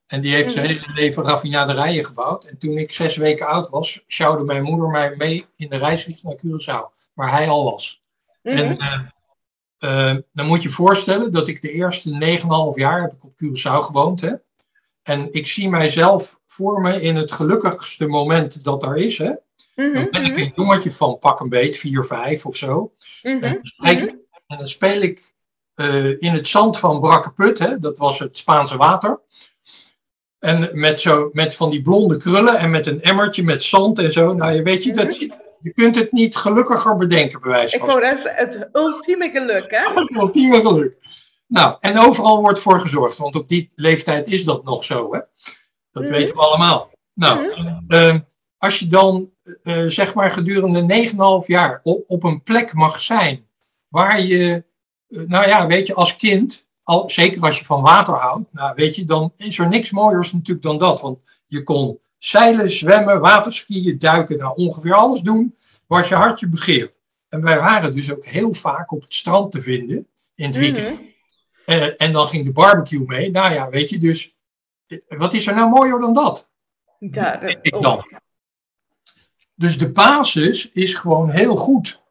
[0.06, 0.74] En die heeft zijn Mhm.
[0.76, 2.46] hele leven raffinaderijen gebouwd.
[2.46, 6.24] En toen ik zes weken oud was, sjouwde mijn moeder mij mee in de reisvlieg
[6.24, 8.04] naar Curaçao, waar hij al was.
[8.42, 8.58] Mhm.
[8.58, 9.00] En eh,
[10.12, 13.34] eh, dan moet je je voorstellen dat ik de eerste 9,5 jaar heb ik op
[13.44, 14.22] Curaçao gewoond.
[14.22, 14.34] Hè?
[15.04, 19.18] En ik zie mijzelf voor me in het gelukkigste moment dat er is.
[19.18, 19.32] Hè?
[19.76, 22.92] Mhm, Dan ben ik mhm, een jongetje van pak een beet, 4, 5 of zo.
[23.22, 24.16] mhm, En dan, spreek ik-
[24.48, 25.32] en dan speel ik
[25.76, 29.20] eh, in het zand van Brakkeput, hè, dat was het Spaanse water.
[30.39, 34.12] En met, zo, met van die blonde krullen en met een emmertje met zand en
[34.12, 34.34] zo.
[34.34, 35.34] Nou, je weet je, dat je,
[35.74, 39.72] kunt het niet gelukkiger bedenken, bij wijze Ik van wou, dat is het ultieme geluk,
[39.72, 39.94] hè?
[40.02, 40.96] het ultieme geluk.
[41.54, 45.20] Nou, en overal wordt voor gezorgd, want op die leeftijd is dat nog zo, hè?
[45.92, 46.12] Dat Mhm.
[46.12, 46.92] weten we allemaal.
[47.13, 47.54] Nou,
[47.88, 48.16] eh,
[48.58, 49.32] als je dan,
[49.63, 53.48] eh, zeg maar, gedurende 9,5 jaar op, op een plek mag zijn
[53.89, 54.66] waar je,
[55.08, 58.74] eh, nou ja, weet je, als kind, al, zeker als je van water houdt, nou
[58.76, 61.02] weet je, dan is er niks mooiers natuurlijk dan dat.
[61.02, 65.56] Want je kon zeilen, zwemmen, waterskiën, duiken, nou ongeveer alles doen
[65.88, 66.94] wat je hartje begeert.
[67.30, 71.00] En wij waren dus ook heel vaak op het strand te vinden in het weekend.
[71.00, 71.12] Mhm.
[71.65, 73.32] Eh, en dan ging de barbecue mee.
[73.32, 74.36] Nou ja, weet je, dus
[74.88, 76.52] eh, wat is er nou mooier dan dat?
[76.99, 77.82] Ja, dat- Ik oh.
[77.82, 78.12] dan.
[79.56, 82.02] Dus de basis is gewoon heel goed.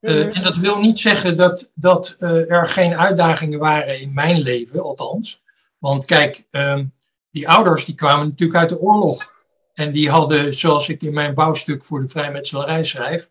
[0.00, 0.30] Eh, Mhm.
[0.30, 5.42] En dat wil niet zeggen dat, dat er geen uitdagingen waren in mijn leven, althans.
[5.78, 6.86] Want kijk, ehm,
[7.30, 9.34] die ouders die kwamen natuurlijk uit de oorlog.
[9.74, 13.30] En die hadden, zoals ik in mijn bouwstuk voor de vrijmetselarij schrijf,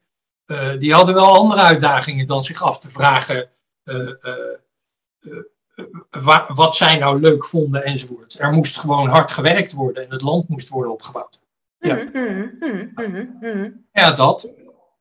[0.80, 3.50] die hadden wel andere uitdagingen dan zich af te vragen
[6.10, 8.40] wa- wat zij nou leuk vonden enzovoort.
[8.40, 11.40] Er moest gewoon hard gewerkt worden en het land moest worden opgebouwd.
[11.80, 11.96] Ja.
[11.96, 13.70] Mhm, mhm, mhm, mhm.
[13.92, 14.50] Ja, dat.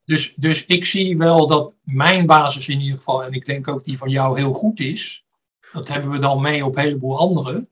[0.04, 3.84] Dus, dus ik zie wel dat mijn basis in ieder geval, en ik denk ook
[3.84, 5.24] die van jou heel goed is.
[5.72, 7.68] Dat hebben we dan mee op een heleboel anderen.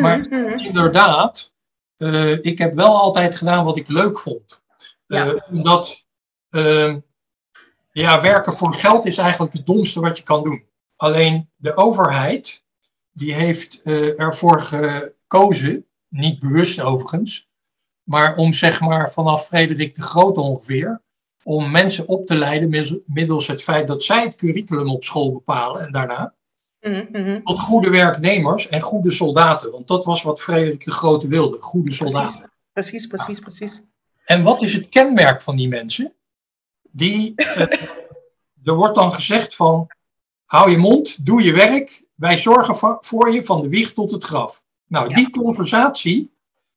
[0.00, 0.30] Maar-.
[0.56, 1.52] Inderdaad,
[1.96, 4.62] eh, ik heb wel altijd gedaan wat ik leuk vond.
[5.04, 5.44] Ja.
[5.50, 6.06] Omdat
[6.48, 6.94] eh,
[7.92, 10.64] ja, werken voor geld is eigenlijk het domste wat je kan doen.
[11.02, 12.64] Alleen de overheid,
[13.12, 17.48] die heeft uh, ervoor gekozen, niet bewust overigens,
[18.02, 21.02] maar om zeg maar vanaf Frederik de Groot ongeveer,
[21.42, 25.86] om mensen op te leiden middels het feit dat zij het curriculum op school bepalen
[25.86, 26.34] en daarna.
[26.80, 29.70] Mm Tot goede werknemers en goede soldaten.
[29.70, 32.52] Want dat was wat Frederik de Grote wilde, goede soldaten.
[32.72, 33.82] Precies, precies, precies.
[34.24, 36.14] En wat is het kenmerk van die mensen?
[36.90, 37.60] Die, eh,
[38.64, 39.90] er wordt dan gezegd van,
[40.52, 44.24] hou je mond, doe je werk, wij zorgen voor je van de wieg tot het
[44.24, 44.62] graf.
[44.86, 46.34] Nou, die conversatie,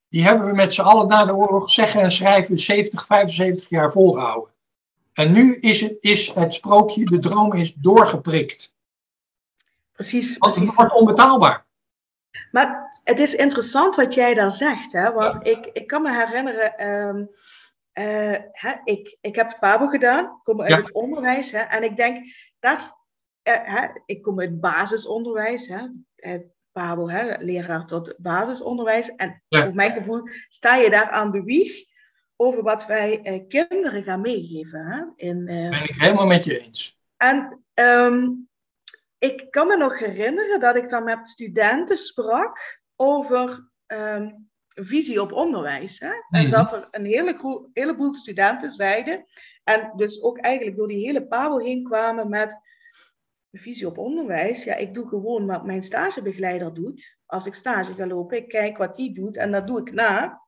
[0.10, 3.92] die hebben we met z'n allen na de oorlog zeggen en schrijven 70, 75 jaar
[3.92, 4.54] volgehouden.
[5.14, 8.76] En nu is het, is het sprookje, de droom is doorgeprikt.
[9.92, 10.38] Precies.
[10.38, 11.66] Want het wordt onbetaalbaar.
[12.52, 15.12] Maar het is interessant wat jij daar zegt, hè?
[15.12, 17.30] want ik, ik kan me herinneren, um,
[17.94, 22.26] uh, hè, ik, ik heb PABO gedaan, kom uit het onderwijs, hè, en ik denk,
[22.60, 23.04] daar,
[23.50, 26.40] hè, ik kom uit basisonderwijs, hè, uh,
[26.72, 29.64] PABO, hè, leraar tot basisonderwijs, en ja.
[29.64, 31.86] voor mijn gevoel sta je daar aan de wieg
[32.36, 34.86] over wat wij kinderen gaan meegeven.
[34.86, 36.98] Hè, in, ben ik helemaal met je eens.
[37.18, 38.48] En um,
[39.18, 45.32] ik kan me nog herinneren dat ik dan met studenten sprak over um, visie op
[45.32, 46.00] onderwijs.
[46.00, 46.12] Hè?
[46.30, 46.52] En mhm.
[46.52, 49.26] dat er een hele heleboel studenten zeiden,
[49.64, 52.60] en dus ook eigenlijk door die hele PABO heen kwamen met
[53.58, 54.64] visie op onderwijs.
[54.64, 57.18] Ja, ik doe gewoon wat mijn stagebegeleider doet.
[57.26, 60.42] Als ik stage ga lopen, ik kijk wat die doet en dat doe ik na.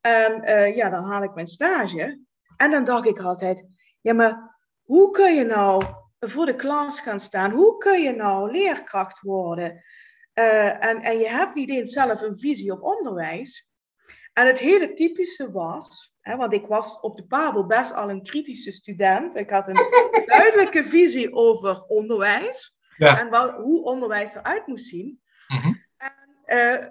[0.00, 2.20] En uh, ja, dan haal ik mijn stage.
[2.56, 3.64] En dan dacht ik altijd,
[4.00, 5.82] ja, maar hoe kun je nou
[6.20, 7.50] voor de klas gaan staan.
[7.50, 9.84] Hoe kun je nou leerkracht worden?
[10.34, 13.68] Uh, en, en je hebt niet eens zelf een visie op onderwijs.
[14.32, 18.72] En het hele typische was, want ik was op de Pabo best al een kritische
[18.72, 19.36] student.
[19.36, 19.74] Ik had een
[20.26, 22.76] duidelijke visie over onderwijs.
[22.96, 23.20] Ja.
[23.20, 25.20] En wel, hoe onderwijs eruit moest zien.
[25.48, 26.12] Mm en,
[26.46, 26.86] uh,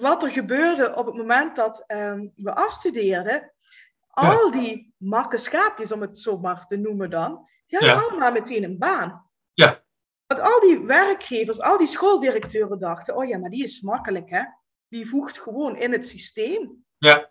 [0.00, 3.52] wat er gebeurde op het moment dat um, we afstudeerden,
[4.08, 8.00] al die makke schaapjes, om het zo maar te noemen dan, ja, ja.
[8.00, 9.30] allemaal meteen een baan.
[9.52, 9.84] Ja.
[10.26, 14.42] Want al die werkgevers, al die schooldirecteuren dachten, oh ja, maar die is makkelijk, hè.
[14.88, 16.84] Die voegt gewoon in het systeem.
[16.98, 17.30] Ja.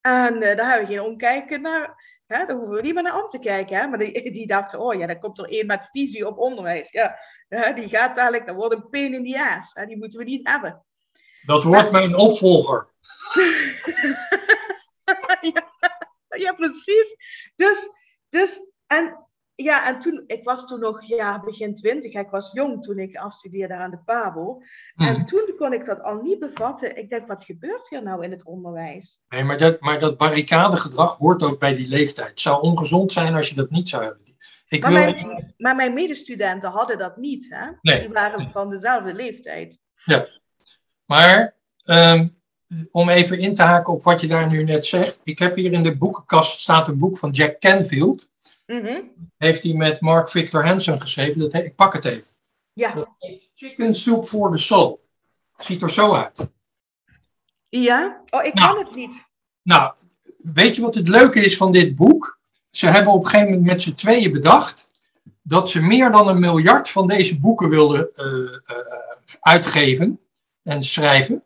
[0.00, 3.22] En uh, daar hebben we geen omkijken naar, hè, daar hoeven we niet meer naar
[3.22, 3.76] om te kijken.
[3.76, 3.86] Hè?
[3.86, 6.90] Maar die, die dachten, oh ja, dan komt er één met visie op onderwijs.
[6.90, 9.74] Ja, hè, die gaat dadelijk, dat wordt een pain in the ass.
[9.74, 9.86] Hè?
[9.86, 10.84] Die moeten we niet hebben.
[11.42, 12.88] Dat wordt mijn opvolger.
[15.54, 15.70] ja,
[16.28, 17.16] ja, precies.
[17.56, 17.88] Dus,
[18.28, 19.29] dus en
[19.62, 22.14] ja, en toen, ik was toen nog ja, begin twintig.
[22.14, 24.62] Ik was jong toen ik afstudeerde aan de PABO.
[24.96, 25.26] En hmm.
[25.26, 26.96] toen kon ik dat al niet bevatten.
[26.96, 29.20] Ik denk, wat gebeurt hier nou in het onderwijs?
[29.28, 32.28] Nee, maar dat, maar dat barricadegedrag hoort ook bij die leeftijd.
[32.28, 34.30] Het zou ongezond zijn als je dat niet zou hebben.
[34.68, 35.00] Ik maar, wil...
[35.00, 37.46] mijn, maar mijn medestudenten hadden dat niet.
[37.50, 37.66] Hè?
[37.80, 38.00] Nee.
[38.00, 39.78] Die waren van dezelfde leeftijd.
[40.04, 40.26] Ja,
[41.04, 42.28] maar um,
[42.90, 45.20] om even in te haken op wat je daar nu net zegt.
[45.24, 48.28] Ik heb hier in de boekenkast staat een boek van Jack Canfield.
[48.70, 51.40] Mm Heeft hij met Mark Victor Hansen geschreven.
[51.40, 52.26] Dat ik pak het even.
[52.72, 53.08] Ja.
[53.54, 55.08] Chicken Soup for the Soul.
[55.56, 56.48] Ziet er zo uit.
[57.68, 58.22] Ja?
[58.30, 59.26] Oh, ik nou, kan het niet.
[59.62, 59.92] Nou,
[60.36, 62.38] weet je wat het leuke is van dit boek?
[62.68, 64.86] Ze hebben op een gegeven moment met z'n tweeën bedacht
[65.42, 68.76] dat ze meer dan een miljard van deze boeken wilden uh, uh,
[69.40, 70.20] uitgeven
[70.62, 71.44] en schrijven.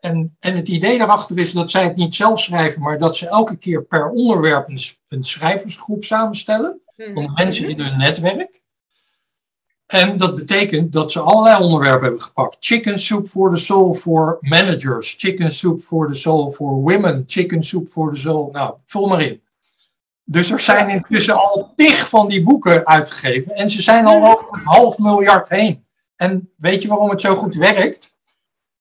[0.00, 3.28] En, en het idee daarachter is dat zij het niet zelf schrijven, maar dat ze
[3.28, 6.80] elke keer per onderwerp een, een schrijversgroep samenstellen.
[6.96, 7.32] Van mhm.
[7.32, 8.62] mensen in hun netwerk.
[9.86, 12.56] En dat betekent dat ze allerlei onderwerpen hebben gepakt.
[12.60, 15.14] Chicken soup for the soul voor managers.
[15.18, 17.24] Chicken soup for the soul voor women.
[17.26, 18.50] Chicken soup for the soul.
[18.52, 19.42] Nou, vul maar in.
[20.24, 23.54] Dus er zijn intussen al tig van die boeken uitgegeven.
[23.54, 25.86] En ze zijn al over het half miljard heen.
[26.16, 28.16] En weet je waarom het zo goed werkt?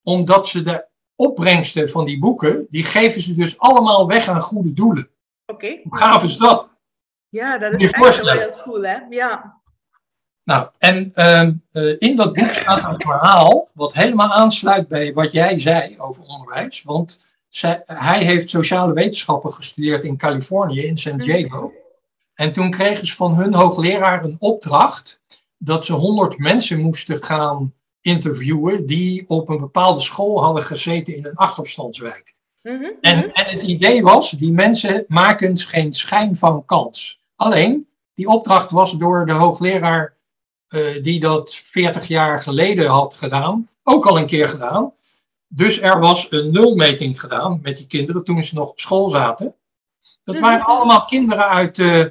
[0.04, 0.86] Omdat ze de
[1.18, 5.10] opbrengsten van die boeken, die geven ze dus allemaal weg aan goede doelen.
[5.46, 5.80] Oké.
[5.84, 6.70] Hoe gaaf is dat?
[7.30, 8.98] Ja, dat is echt wel heel cool, hè?
[9.10, 9.62] Ja.
[10.44, 15.32] Nou, en uh, uh, in dat boek staat een verhaal wat helemaal aansluit bij wat
[15.32, 16.84] jij zei over onderwijs.
[16.84, 21.62] Want zij, hij heeft sociale wetenschappen gestudeerd in Californië, in San Diego.
[21.62, 21.76] Mhm.
[22.34, 25.22] En toen kregen ze van hun hoogleraar een opdracht
[25.58, 27.74] dat ze honderd mensen moesten gaan
[28.08, 32.36] interviewen die op een bepaalde school hadden gezeten in een achterstandswijk.
[32.64, 33.30] Mhm, en, mhm.
[33.30, 37.22] en het idee was, die mensen maken geen schijn van kans.
[37.36, 40.18] Alleen, die opdracht was door de hoogleraar
[40.70, 44.94] uh, die dat 40 jaar geleden had gedaan, ook al een keer gedaan.
[45.48, 49.56] Dus er was een nulmeting gedaan met die kinderen toen ze nog op school zaten.
[50.24, 50.44] Dat mhm.
[50.44, 52.06] waren allemaal kinderen uit uh,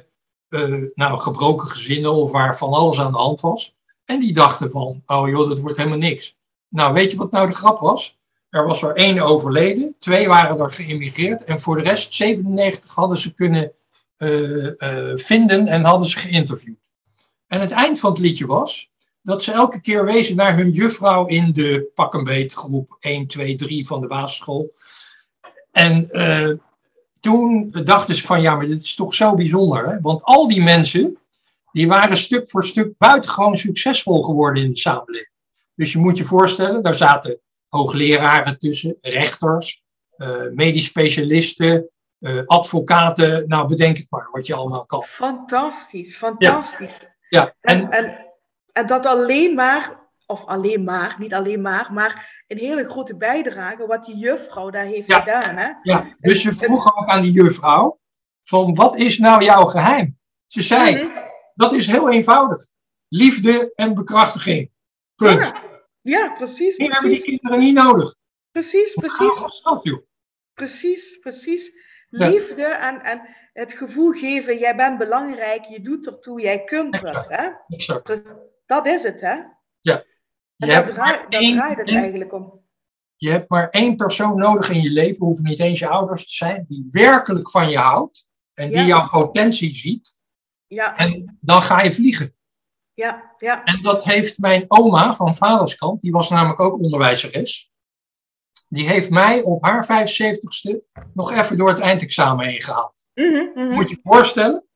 [0.49, 3.76] uh, nou, gebroken gezinnen of waar van alles aan de hand was.
[4.07, 6.37] En die dachten van, oh joh, dat wordt helemaal niks.
[6.67, 8.17] Nou, weet je wat nou de grap was?
[8.49, 13.17] Er was er één overleden, twee waren er geïmmigreerd en voor de rest 97 hadden
[13.17, 13.71] ze kunnen
[14.17, 16.77] uh, uh, vinden en hadden ze geïnterviewd.
[17.47, 18.91] En het eind van het liedje was
[19.21, 23.27] dat ze elke keer wezen naar hun juffrouw in de pak een beet groep 1,
[23.27, 24.73] 2, 3 van de basisschool.
[25.71, 26.53] En uh,
[27.19, 29.89] toen dachten ze van ja, maar dit is toch zo bijzonder.
[29.89, 30.01] Hè?
[30.01, 31.17] Want al die mensen,
[31.71, 35.31] die waren stuk voor stuk buitengewoon succesvol geworden in de samenleving.
[35.75, 39.83] Dus je moet je voorstellen, daar zaten hoogleraren tussen, rechters,
[40.17, 43.47] uh, medisch specialisten, uh, advocaten.
[43.47, 45.03] Nou, bedenk het maar, wat je allemaal kan.
[45.03, 46.97] Fantastisch, fantastisch.
[47.29, 47.55] Ja, ja.
[47.61, 48.25] En, en, en,
[48.71, 53.85] en dat alleen maar, of alleen maar, niet alleen maar, maar een hele grote bijdrage
[53.87, 55.19] wat die juffrouw daar heeft Ja.
[55.19, 55.55] gedaan.
[55.57, 55.69] Hè?
[55.81, 56.15] ja.
[56.19, 57.99] Dus ze vroegen ook aan die juffrouw,
[58.43, 60.17] van wat is nou jouw geheim?
[60.47, 61.25] Ze zei, Mhm.
[61.57, 62.63] Dat is heel eenvoudig.
[63.07, 64.71] Liefde en bekrachtiging.
[65.15, 65.45] Punt.
[65.45, 65.61] Ja,
[66.01, 68.15] ja, precies, Die hebben die kinderen niet nodig.
[68.51, 70.03] precies, precies, dat,
[70.53, 71.71] precies, precies.
[72.09, 72.27] Ja.
[72.29, 73.21] Liefde en, en
[73.53, 77.05] het gevoel geven, jij bent belangrijk, je doet ertoe, jij kunt het.
[77.05, 77.29] Exact.
[77.29, 77.49] Hè?
[77.67, 78.03] Exact.
[78.03, 79.33] Pre- Dat is het, hè?
[79.81, 80.03] Je En
[80.55, 82.65] daar hebt, draai- daar één, draait het eigenlijk om.
[83.15, 86.33] je hebt maar één persoon nodig in je leven, hoeven niet eens je ouders te
[86.45, 88.85] zijn, die werkelijk van je houdt en die Ja.
[88.85, 90.16] jouw potentie ziet.
[90.67, 92.35] Ja, En dan ga je vliegen.
[92.93, 93.63] ja, ja.
[93.63, 97.71] En dat heeft mijn oma van vaderskant, die was namelijk ook onderwijzeres.
[98.67, 100.77] Die heeft mij op haar 75ste
[101.13, 103.05] nog even door het eindexamen heen gehaald.
[103.13, 103.69] Mhm, mhm.
[103.69, 104.67] Moet je je voorstellen,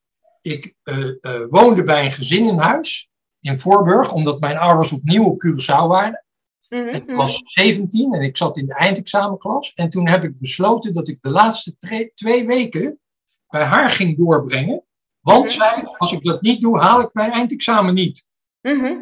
[0.42, 5.26] ik eh, eh, woonde bij een gezin in huis in Voorburg, omdat mijn ouders opnieuw
[5.26, 6.26] op Curaçao waren.
[6.70, 9.74] Mhm, ik was 17 en ik zat in de eindexamenklas.
[9.74, 11.76] En toen heb ik besloten dat ik de laatste
[12.14, 13.00] twee weken
[13.48, 14.84] bij haar ging doorbrengen.
[15.22, 15.54] Want Mhm.
[15.54, 18.28] zij, als ik dat niet doe, haal ik mijn eindexamen niet.
[18.62, 19.00] Mhm,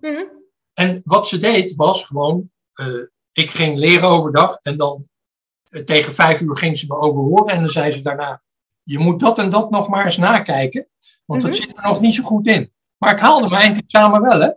[0.00, 0.24] mhm.
[0.74, 2.86] En wat ze deed was gewoon, eh,
[3.32, 5.06] ik ging leren overdag en dan
[5.68, 8.42] eh, tegen vijf uur ging ze me overhoren en dan zei ze daarna,
[8.82, 10.88] je moet dat en dat nog maar eens nakijken,
[11.24, 12.72] want dat zit er nog niet zo goed in.
[12.98, 14.46] Maar ik haalde mijn eindexamen wel, hè.
[14.46, 14.56] Ja,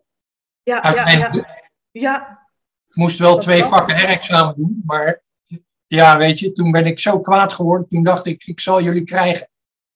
[0.63, 1.47] ja, Uiteindelijk.
[1.91, 2.01] ja.
[2.01, 2.47] Ja,
[2.88, 5.21] Ik moest wel twee vakken herexamen doen, maar
[5.88, 9.04] ja, weet je, toen ben ik zo kwaad geworden, toen dacht ik, ik zal jullie
[9.04, 9.49] krijgen.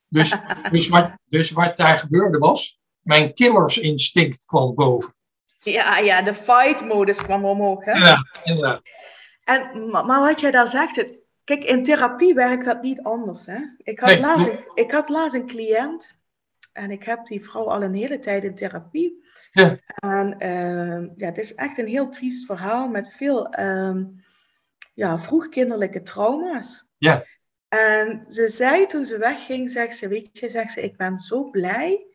[0.10, 0.36] Dus,
[0.72, 5.14] dus, wat, dus wat daar gebeurde was, mijn killersinstinct kwam boven.
[5.60, 7.86] ja, ja, de fight-modus kwam omhoog.
[7.86, 7.92] Hè?
[7.92, 8.82] Ja, inderdaad.
[9.44, 13.46] En, maar, wat jij daar zegt, het, kijk, in therapie werkt dat niet anders.
[13.46, 13.60] Hè?
[13.78, 16.20] Ik, had Nee, laatst ik had laatst een cliënt
[16.74, 19.28] en ik heb die vrouw al een hele tijd in therapie.
[19.52, 19.78] Ja.
[19.96, 24.04] En ehm, ja, het is echt een heel triest verhaal met veel ehm,
[24.94, 26.86] ja, vroegkinderlijke trauma's.
[26.98, 27.26] Ja.
[27.70, 31.50] En ze zei toen ze wegging, zegt ze, weet je, zegt ze, ik ben zo
[31.50, 32.06] blij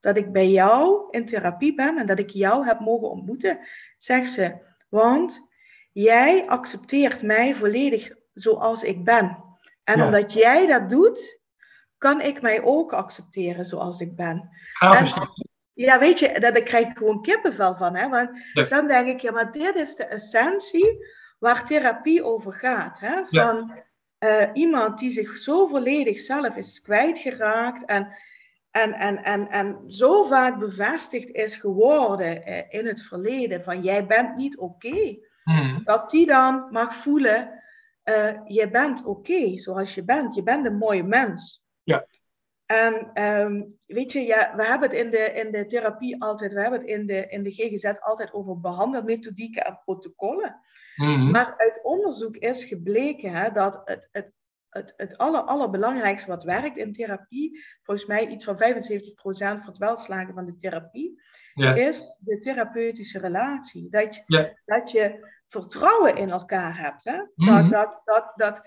[0.00, 3.58] dat ik bij jou in therapie ben en dat ik jou heb mogen ontmoeten,
[3.98, 4.54] zegt ze,
[4.88, 5.48] want
[5.92, 9.44] jij accepteert mij volledig zoals ik ben.
[9.84, 10.04] En Ja.
[10.04, 11.40] omdat jij dat doet,
[11.98, 14.48] kan ik mij ook accepteren zoals ik ben.
[14.80, 15.30] En-.
[15.74, 17.96] Ja, weet je, daar, krijg ik gewoon kippenvel van.
[17.96, 18.08] Hè?
[18.08, 18.64] Want Ja.
[18.64, 21.06] dan denk ik, ja, maar dit is de essentie
[21.38, 23.00] waar therapie over gaat.
[23.00, 23.20] Hè?
[23.28, 23.66] Ja.
[24.22, 28.16] Eh, iemand die zich zo volledig zelf is kwijtgeraakt en,
[28.70, 34.06] en, en, en, en zo vaak bevestigd is geworden eh, in het verleden van jij
[34.06, 35.18] bent niet oké.
[35.44, 35.82] Mhm.
[35.84, 37.62] Dat die dan mag voelen,
[38.02, 40.34] eh, je bent oké zoals je bent.
[40.34, 41.66] Je bent een mooie mens.
[41.82, 42.06] Ja.
[42.66, 46.60] En ehm, weet je, ja, we hebben het in de, in de therapie altijd, we
[46.60, 50.60] hebben het in de, in de GGZ altijd over behandelmethodieken en protocollen.
[50.96, 51.30] Mhm.
[51.30, 54.32] Maar uit onderzoek is gebleken hè, dat het, het,
[54.68, 58.58] het, het aller, allerbelangrijkste wat werkt in therapie, volgens mij iets van 75%
[59.38, 61.22] van het welslagen van de therapie,
[61.54, 61.74] Ja.
[61.74, 63.88] is de therapeutische relatie.
[63.90, 64.52] Dat je, Ja.
[64.64, 67.04] dat je vertrouwen in elkaar hebt.
[67.04, 67.22] Hè?
[67.34, 67.70] Mhm.
[67.70, 68.62] Dat, dat, dat, dat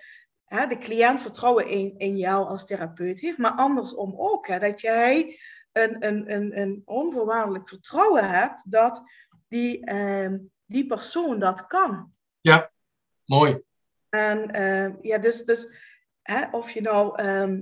[0.45, 4.47] hè, de cliënt vertrouwen in, in jou als therapeut heeft, maar andersom ook.
[4.47, 4.59] Hè?
[4.59, 5.39] Dat jij
[5.71, 9.03] een, een, een, een onvoorwaardelijk vertrouwen hebt dat
[9.47, 12.13] die, ehm, die persoon dat kan.
[13.25, 13.61] Mooi.
[14.09, 15.69] En ehm, ja, dus, dus
[16.21, 17.61] hè, of je nou, ehm,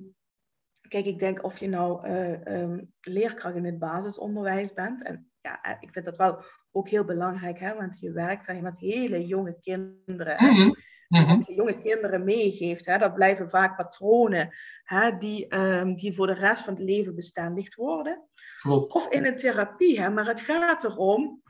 [0.88, 5.04] kijk, ik denk of je nou eh, ehm, leerkracht in het basisonderwijs bent.
[5.04, 8.62] En ja, eh, ik vind dat wel ook heel belangrijk, hè, want je werkt daar
[8.62, 10.44] met hele jonge kinderen.
[10.44, 10.72] Mhm.
[11.08, 11.36] Mhm.
[11.36, 16.28] Wat je jonge kinderen meegeeft, hè, dat blijven vaak patronen hè, die, ehm, die voor
[16.28, 18.28] de rest van het leven bestendigd worden
[18.62, 18.94] Klopt.
[18.94, 20.02] of in een therapie.
[20.02, 20.10] Hè?
[20.10, 21.42] Maar het gaat erom,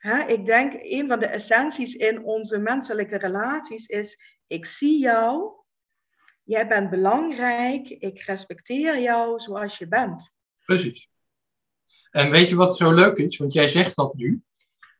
[0.00, 5.52] hè, ik denk, een van de essenties in onze menselijke relaties is, ik zie jou,
[6.42, 10.34] jij bent belangrijk, ik respecteer jou zoals je bent.
[10.64, 11.08] Precies.
[12.10, 13.36] En weet je wat zo leuk is?
[13.36, 14.42] Want jij zegt dat nu.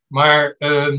[0.07, 0.99] Maar ehm,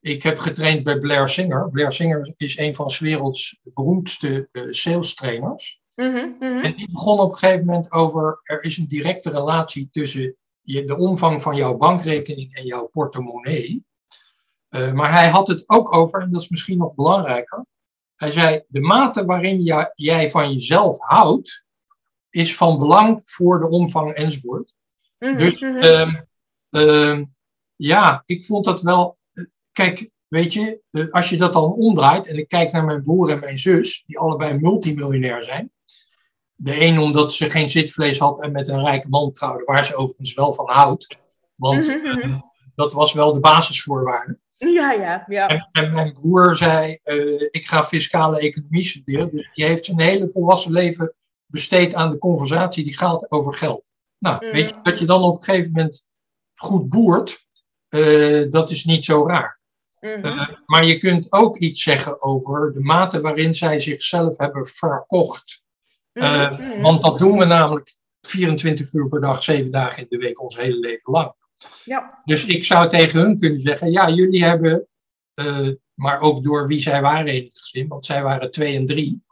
[0.00, 1.70] ik heb getraind bij Blair Singer.
[1.70, 5.80] Blair Singer is een van 's werelds beroemdste uh, sales trainers.
[5.94, 6.64] Mhm, mhm.
[6.64, 10.36] En die begon op een gegeven moment over, er is een directe relatie tussen
[10.72, 13.84] je, de omvang van jouw bankrekening en jouw portemonnee.
[14.70, 17.66] Uh, maar hij had het ook over, en dat is misschien nog belangrijker.
[18.16, 21.64] Hij zei, de mate waarin ja- jij van jezelf houdt,
[22.30, 24.74] is van belang voor de omvang enzovoort.
[25.18, 25.76] Mhm, Dus mhm.
[25.76, 26.14] ehm,
[26.70, 27.24] ehm,
[27.76, 29.18] ja, ik vond dat wel.
[29.32, 33.02] eh, Kijk, weet je, eh, als je dat dan omdraait en ik kijk naar mijn
[33.02, 35.72] broer en mijn zus, die allebei multimiljonair zijn.
[36.62, 39.94] De een omdat ze geen zitvlees had en met een rijke man trouwde, waar ze
[39.94, 41.18] overigens wel van houdt.
[41.54, 42.18] Want Mhm, mhm.
[42.20, 42.38] ehm,
[42.74, 44.38] dat was wel de basisvoorwaarde.
[44.56, 45.48] Ja, ja, ja.
[45.48, 49.30] En, en mijn broer zei, eh, ik ga fiscale economie studeren.
[49.30, 51.14] Dus die heeft zijn hele volwassen leven
[51.46, 53.90] besteed aan de conversatie die gaat over geld.
[54.18, 54.52] Nou, Mm.
[54.52, 56.06] weet je, dat je dan op een gegeven moment
[56.54, 57.46] goed boert,
[57.88, 59.60] eh, dat is niet zo raar.
[60.00, 60.24] Mhm.
[60.24, 65.59] Eh, maar je kunt ook iets zeggen over de mate waarin zij zichzelf hebben verkocht.
[66.20, 66.80] Eh, Mhm, mhm.
[66.80, 70.56] Want dat doen we namelijk 24 uur per dag, 7 dagen in de week, ons
[70.56, 71.32] hele leven lang.
[71.84, 72.20] Ja.
[72.24, 74.86] Dus ik zou tegen hun kunnen zeggen, ja, jullie hebben,
[75.34, 78.86] eh, maar ook door wie zij waren in het gezin, want zij waren twee en
[78.86, 79.22] drie.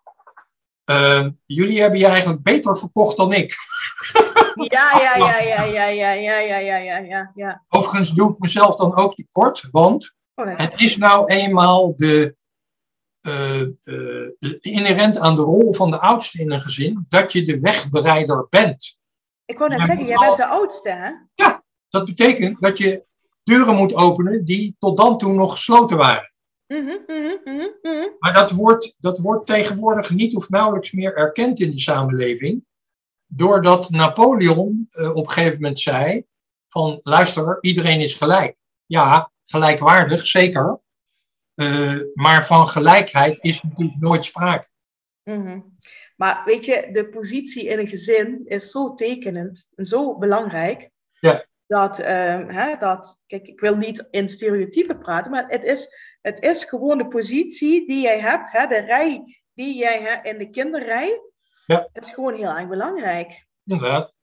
[0.85, 3.55] eh, jullie hebben je eigenlijk beter verkocht dan ik.
[4.55, 7.65] Ja, ja, ja, ja, ja, ja, ja, ja, ja, ja.
[7.69, 12.37] Overigens doe ik mezelf dan ook tekort, want Oh, het is nou eenmaal de,
[13.85, 18.47] eh, inherent aan de rol van de oudste in een gezin, dat je de wegbereider
[18.51, 18.99] bent.
[19.45, 21.11] Ik wou net Ja, zeggen, jij bent de oudste, hè?
[21.89, 23.05] Dat betekent dat je
[23.43, 26.33] deuren moet openen die tot dan toe nog gesloten waren.
[26.67, 28.09] Mhm, mhm, mhm.
[28.19, 32.65] Maar dat wordt, dat wordt tegenwoordig niet of nauwelijks meer erkend in de samenleving.
[33.27, 36.25] Doordat Napoleon eh, op een gegeven moment zei:
[36.69, 38.57] van luister, iedereen is gelijk.
[38.87, 40.81] Ja, gelijkwaardig, zeker.
[41.59, 44.69] Eh, maar van gelijkheid is natuurlijk nooit sprake.
[45.23, 45.61] Mhm.
[46.17, 50.91] Maar weet je, de positie in een gezin is zo tekenend en zo belangrijk.
[51.21, 51.47] Ja.
[51.67, 56.41] Dat, ehm, hè, dat, kijk, ik wil niet in stereotypen praten, maar het is, het
[56.41, 60.51] is gewoon de positie die jij hebt, hè, de rij die jij hebt in de
[60.51, 61.21] kinderrij.
[61.67, 61.89] Ja.
[61.93, 63.47] Het is gewoon heel erg belangrijk.
[63.65, 64.15] Inderdaad.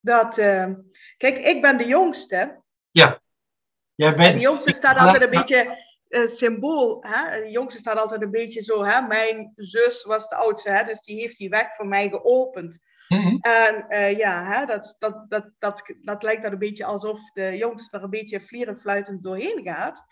[0.00, 0.74] Dat, ehm,
[1.16, 2.62] kijk, ik ben de jongste.
[2.90, 4.32] Jij En bent.
[4.32, 7.04] de jongste staat altijd een beetje eh, symbool.
[7.06, 7.42] Hè?
[7.42, 8.84] De jongste staat altijd een beetje zo.
[8.84, 9.00] Hè?
[9.00, 10.84] Mijn zus was de oudste, hè?
[10.84, 12.78] dus die heeft die weg voor mij geopend.
[13.08, 13.36] Mhm.
[13.40, 17.56] En eh, ja, hè, dat, dat, dat, dat, dat lijkt dan een beetje alsof de
[17.56, 20.04] jongste er een beetje vlierenfluitend doorheen gaat.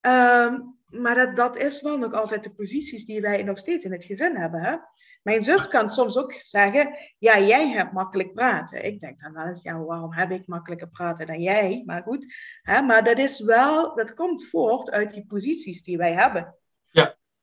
[0.00, 3.92] Ehm, maar dat, dat is wel nog altijd de posities die wij nog steeds in
[3.92, 4.60] het gezin hebben.
[4.60, 4.76] Hè?
[5.22, 8.84] Mijn zus kan soms ook zeggen, ja, jij hebt makkelijk praten.
[8.84, 11.82] Ik denk dan wel eens, ja, waarom heb ik makkelijker praten dan jij?
[11.86, 12.82] Maar goed, hè?
[12.82, 16.54] maar dat is wel, dat komt voort uit die posities die wij hebben.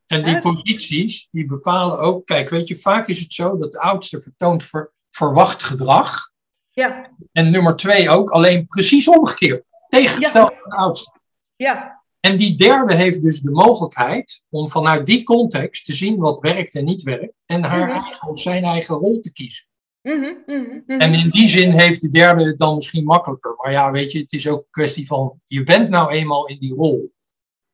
[0.10, 0.40] En die Hè?
[0.40, 2.26] posities die bepalen ook.
[2.26, 6.32] Kijk, weet je, vaak is het zo dat de oudste vertoont ver- verwacht gedrag.
[6.70, 9.70] Ja, En nummer twee ook, alleen precies omgekeerd.
[9.90, 11.12] Tegengesteld aan de oudste.
[11.56, 16.40] ja, En die derde heeft dus de mogelijkheid om vanuit die context te zien wat
[16.40, 17.34] werkt en niet werkt.
[17.46, 17.90] En haar Mhm.
[18.04, 19.68] eigen of zijn eigen rol te kiezen.
[20.02, 20.80] Mhm, mhm.
[21.00, 23.56] En in die zin heeft de derde het dan misschien makkelijker.
[23.58, 26.58] Maar ja, weet je, het is ook een kwestie van, je bent nou eenmaal in
[26.58, 27.12] die rol.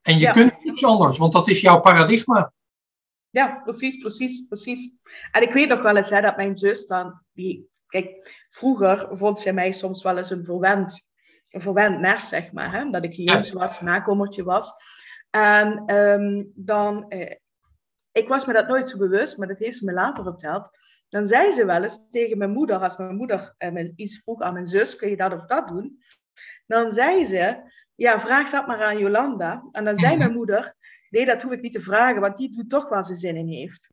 [0.01, 0.31] En je Ja.
[0.31, 2.53] kunt niets anders, want dat is jouw paradigma.
[3.29, 4.91] Ja, precies, precies, precies.
[5.31, 9.39] En ik weet nog wel eens hè, dat mijn zus dan, die, kijk, vroeger vond
[9.39, 11.04] zij mij soms wel eens een verwend,
[11.61, 12.71] verwend nest, zeg maar.
[12.71, 14.73] Hè, dat ik jongst was, nakomertje was.
[15.29, 17.35] En ehm, dan, eh,
[18.11, 20.69] ik was me dat nooit zo bewust, maar dat heeft ze me later verteld.
[21.09, 24.53] Dan zei ze wel eens tegen mijn moeder, als mijn moeder eh, iets vroeg aan
[24.53, 25.99] mijn zus, kun je dat of dat doen?
[26.67, 29.67] Dan zei ze, ja, vraag dat maar aan Jolanda.
[29.71, 30.19] En dan zei Mhm.
[30.19, 30.75] mijn moeder,
[31.09, 33.47] nee, dat hoef ik niet te vragen, want die doet toch waar ze zin in
[33.47, 33.87] heeft.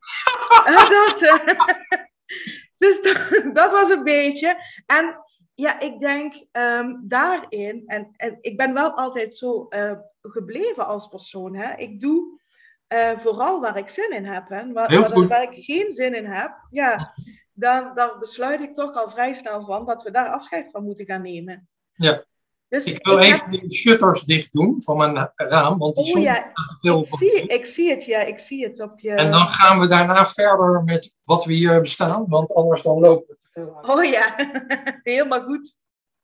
[0.89, 1.39] Dat, eh,
[2.83, 4.57] dus dat, dat was een beetje.
[4.87, 5.17] En
[5.55, 9.93] ja, ik denk ehm, daarin, en, en ik ben wel altijd zo eh,
[10.23, 11.55] gebleven als persoon.
[11.57, 11.77] Hè?
[11.77, 12.41] Ik doe
[12.87, 14.49] eh, vooral waar ik zin in heb.
[14.49, 14.73] Hè?
[14.73, 17.15] Waar, waar, ik geen zin in heb, ja,
[17.53, 21.07] dan, dan besluit ik toch al vrij snel van dat we daar afscheid van moeten
[21.07, 21.69] gaan nemen.
[21.93, 22.25] Ja.
[22.69, 26.11] Dus Ik wil heb- even de shutters dicht doen van mijn raam, want die Oh
[26.11, 29.11] zon ja, te veel ik zie, ik zie het, ja, ik zie het op je...
[29.11, 33.27] En dan gaan we daarna verder met wat we hier bestaan, want anders dan lopen
[33.29, 33.79] we te veel.
[33.83, 34.35] Oh ja,
[35.03, 35.75] helemaal goed.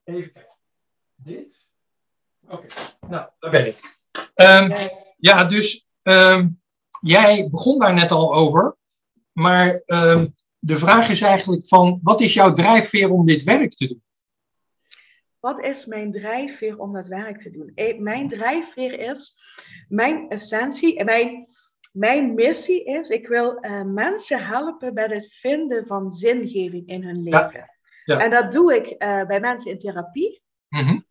[0.05, 0.57] Even kijken.
[1.15, 1.67] Dit.
[2.49, 2.67] Oké,
[3.09, 3.97] nou, daar ben ik.
[4.35, 5.15] Ehm, Yes.
[5.19, 6.49] ja, dus ehm,
[7.01, 8.77] jij begon daar net al over,
[9.33, 10.27] maar ehm,
[10.59, 14.03] de vraag is eigenlijk van, wat is jouw drijfveer om dit werk te doen?
[15.41, 17.73] wat is mijn drijfveer om dat werk te doen?
[17.75, 19.37] Eh, mijn drijfveer is,
[19.89, 21.49] mijn essentie, mijn,
[21.93, 27.23] mijn missie is, ik wil uh, mensen helpen bij het vinden van zingeving in hun
[27.23, 27.53] leven.
[27.53, 27.77] Ja.
[28.05, 28.21] Ja.
[28.21, 30.43] En dat doe ik uh, bij mensen in therapie.
[30.69, 31.07] Mm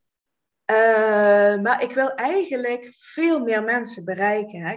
[0.71, 4.61] uh, maar ik wil eigenlijk veel meer mensen bereiken.
[4.61, 4.75] Hè?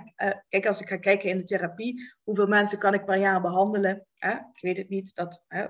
[0.49, 4.07] Kijk, als ik ga kijken in de therapie, hoeveel mensen kan ik per jaar behandelen?
[4.15, 4.31] Hè?
[4.31, 5.67] Ik weet het niet, dat hè,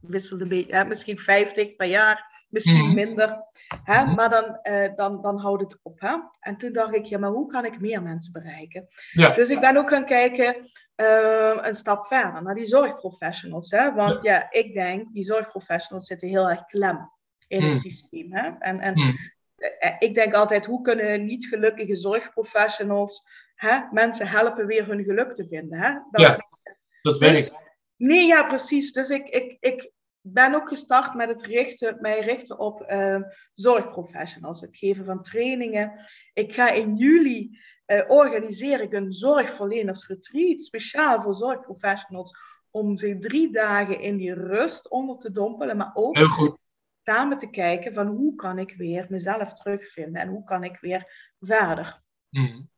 [0.00, 0.74] wisselt een beetje.
[0.74, 0.84] Hè?
[0.84, 3.44] Misschien 50 per jaar, misschien mm minder.
[3.84, 4.04] Hè?
[4.04, 6.00] Mm Maar dan, uh, dan, dan houdt het op.
[6.00, 6.16] Hè?
[6.40, 8.88] En toen dacht ik, ja, maar hoe kan ik meer mensen bereiken?
[9.12, 9.34] Ja.
[9.34, 10.70] Dus ik ben ook gaan kijken,
[11.66, 13.70] een stap verder, naar die zorgprofessionals.
[13.70, 13.94] Hè?
[13.94, 14.32] Want ja.
[14.32, 14.46] ja.
[14.50, 17.10] ik denk, die zorgprofessionals zitten heel erg klem
[17.48, 17.80] in het mm.
[17.80, 18.32] systeem.
[18.32, 18.50] Hè?
[18.58, 19.18] En, en.
[19.56, 23.22] Eh, ik denk altijd, hoe kunnen niet gelukkige zorgprofessionals
[23.54, 25.78] hè, mensen helpen weer hun geluk te vinden?
[25.78, 25.92] Hè?
[26.10, 26.36] Dat, ja,
[27.02, 27.52] dat weet dus, ik.
[27.96, 28.92] Nee, ja, precies.
[28.92, 29.90] Dus ik, ik, ik
[30.26, 33.22] ben ook gestart met het richten, mij richten op uh,
[33.54, 35.92] zorgprofessionals, het geven van trainingen.
[36.32, 42.36] Ik ga in juli uh, organiseer ik een zorgverlenersretreat, speciaal voor zorgprofessionals,
[42.70, 46.62] om zich drie dagen in die rust onder te dompelen, maar ook Heel goed
[47.04, 51.32] samen te kijken van hoe kan ik weer mezelf terugvinden en hoe kan ik weer
[51.40, 52.02] verder.
[52.30, 52.70] Mm.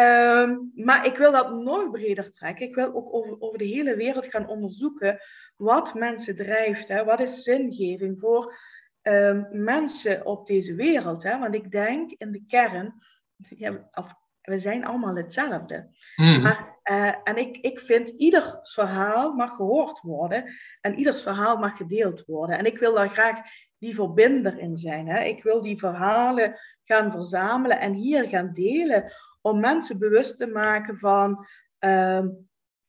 [0.00, 2.66] Um, maar ik wil dat nog breder trekken.
[2.66, 5.20] Ik wil ook over, over de hele wereld gaan onderzoeken
[5.56, 6.88] wat mensen drijft.
[6.88, 7.04] Hè?
[7.04, 8.58] Wat is zingeving voor
[9.02, 11.22] um, mensen op deze wereld?
[11.22, 11.38] Hè?
[11.38, 12.94] Want ik denk in de kern,
[13.36, 15.88] ja, of, we zijn allemaal hetzelfde.
[16.16, 16.42] Mm.
[16.42, 20.44] Maar uh, en ik, ik vind ieder verhaal mag gehoord worden
[20.80, 22.58] en ieders verhaal mag gedeeld worden.
[22.58, 23.40] En ik wil daar graag
[23.78, 25.08] die verbinder in zijn.
[25.08, 25.22] Hè?
[25.22, 29.12] Ik wil die verhalen gaan verzamelen en hier gaan delen
[29.48, 31.46] om mensen bewust te maken van,
[31.80, 32.24] uh,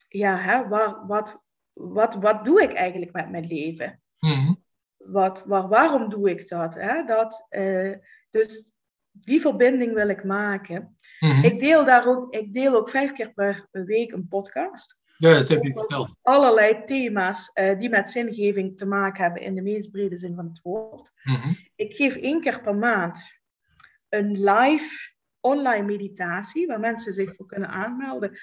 [0.07, 1.41] ja, hè, waar, wat,
[1.73, 4.01] wat, wat doe ik eigenlijk met mijn leven?
[4.19, 4.63] Mm.
[4.97, 6.73] Wat, waar, waarom doe ik dat?
[6.73, 7.03] Hè?
[7.03, 7.95] dat uh,
[8.31, 8.71] dus
[9.11, 10.97] die verbinding wil ik maken.
[11.19, 11.45] Mhm.
[11.45, 14.97] Ik, deel daar ook, ik deel ook vijf keer per week een podcast.
[15.17, 16.15] Ja, dat heb je verteld.
[16.21, 20.45] Allerlei thema's uh, die met zingeving te maken hebben in de meest brede zin van
[20.45, 21.11] het woord.
[21.23, 21.53] Mhm.
[21.75, 23.33] Ik geef één keer per maand
[24.09, 25.11] een live
[25.41, 28.39] online meditatie waar mensen zich voor kunnen aanmelden.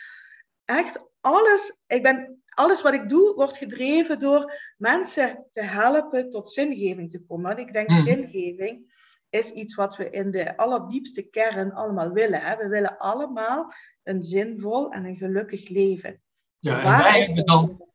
[0.65, 6.53] Echt alles, ik ben, alles wat ik doe wordt gedreven door mensen te helpen tot
[6.53, 7.47] zingeving te komen.
[7.47, 8.95] Want ik denk mm zingeving
[9.31, 12.41] is iets wat we in de allerdiepste kern allemaal willen.
[12.41, 12.57] Hè?
[12.57, 13.73] We willen allemaal
[14.03, 16.21] een zinvol en een gelukkig leven.
[16.59, 17.87] Ja, en wij hebben dan,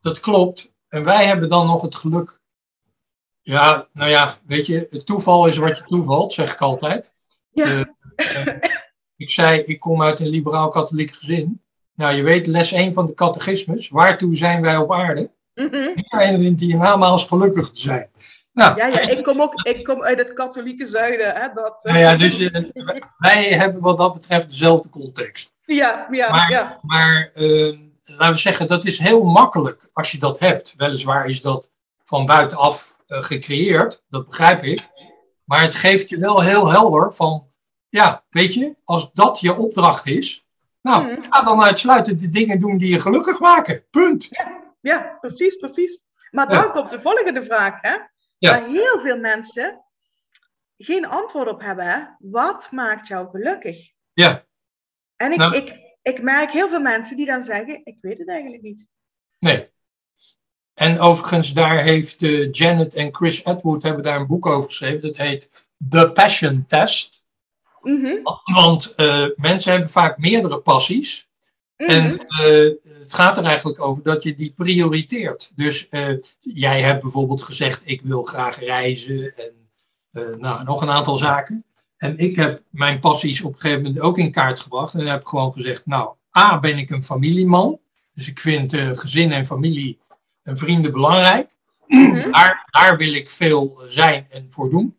[0.00, 2.40] dat klopt, en wij hebben dan nog het geluk.
[3.40, 7.14] Ja, nou ja, weet je, het toeval is wat je toevalt, zeg ik altijd.
[7.56, 7.86] Ja.
[8.16, 8.46] Uh,
[9.16, 11.62] ik zei, ik kom uit een liberaal-katholiek gezin.
[11.94, 15.30] Nou, je weet, les 1 van de catechismus, waartoe zijn wij op aarde?
[15.54, 16.56] Mm -hmm.
[16.56, 18.10] Hier namaals gelukkig te zijn.
[18.52, 21.34] Nou, ja, ja, ik kom ook ik kom uit het katholieke zuiden.
[21.34, 22.50] Hè, dat, nou ja, dus uh,
[23.18, 25.52] wij hebben wat dat betreft dezelfde context.
[25.64, 26.78] Ja, ja, maar, ja.
[26.82, 30.74] Maar uh, laten we zeggen, dat is heel makkelijk als je dat hebt.
[30.76, 31.70] Weliswaar is dat
[32.04, 34.88] van buitenaf uh, gecreëerd, dat begrijp ik.
[35.46, 37.52] Maar het geeft je wel heel helder van,
[37.88, 40.46] ja, weet je, als dat je opdracht is,
[40.80, 41.22] nou, hmm.
[41.28, 43.84] ga dan uitsluitend de dingen doen die je gelukkig maken.
[43.90, 44.26] Punt.
[44.30, 46.04] Ja, ja precies, precies.
[46.30, 47.96] Maar dan komt de volgende vraag, hè?
[48.38, 48.50] Ja.
[48.50, 49.84] Waar heel veel mensen
[50.78, 51.84] geen antwoord op hebben.
[51.84, 52.04] Hè?
[52.18, 53.92] Wat maakt jou gelukkig?
[54.12, 54.46] Ja.
[55.16, 58.28] En ik, nou, ik, ik merk heel veel mensen die dan zeggen, ik weet het
[58.28, 58.86] eigenlijk niet.
[59.38, 59.70] Nee.
[60.76, 65.02] En overigens, daar heeft uh, Janet en Chris Atwood hebben daar een boek over geschreven.
[65.02, 65.50] Dat heet
[65.88, 67.26] The Passion Test.
[67.82, 68.20] Mm -hmm.
[68.44, 71.28] Want uh, mensen hebben vaak meerdere passies.
[71.76, 75.52] En uh, het gaat er eigenlijk over dat je die prioriteert.
[75.54, 75.88] Dus
[76.40, 81.64] jij hebt bijvoorbeeld gezegd, ik wil graag reizen en nou, nog een aantal zaken.
[81.96, 84.94] En ik heb mijn passies op een gegeven moment ook in kaart gebracht.
[84.94, 87.78] En heb gewoon gezegd, nou, A, ben ik een familieman.
[88.14, 89.98] Dus ik vind gezin en familie
[90.46, 91.48] en vrienden belangrijk.
[91.86, 94.98] Mm daar, daar wil ik veel zijn en voor doen.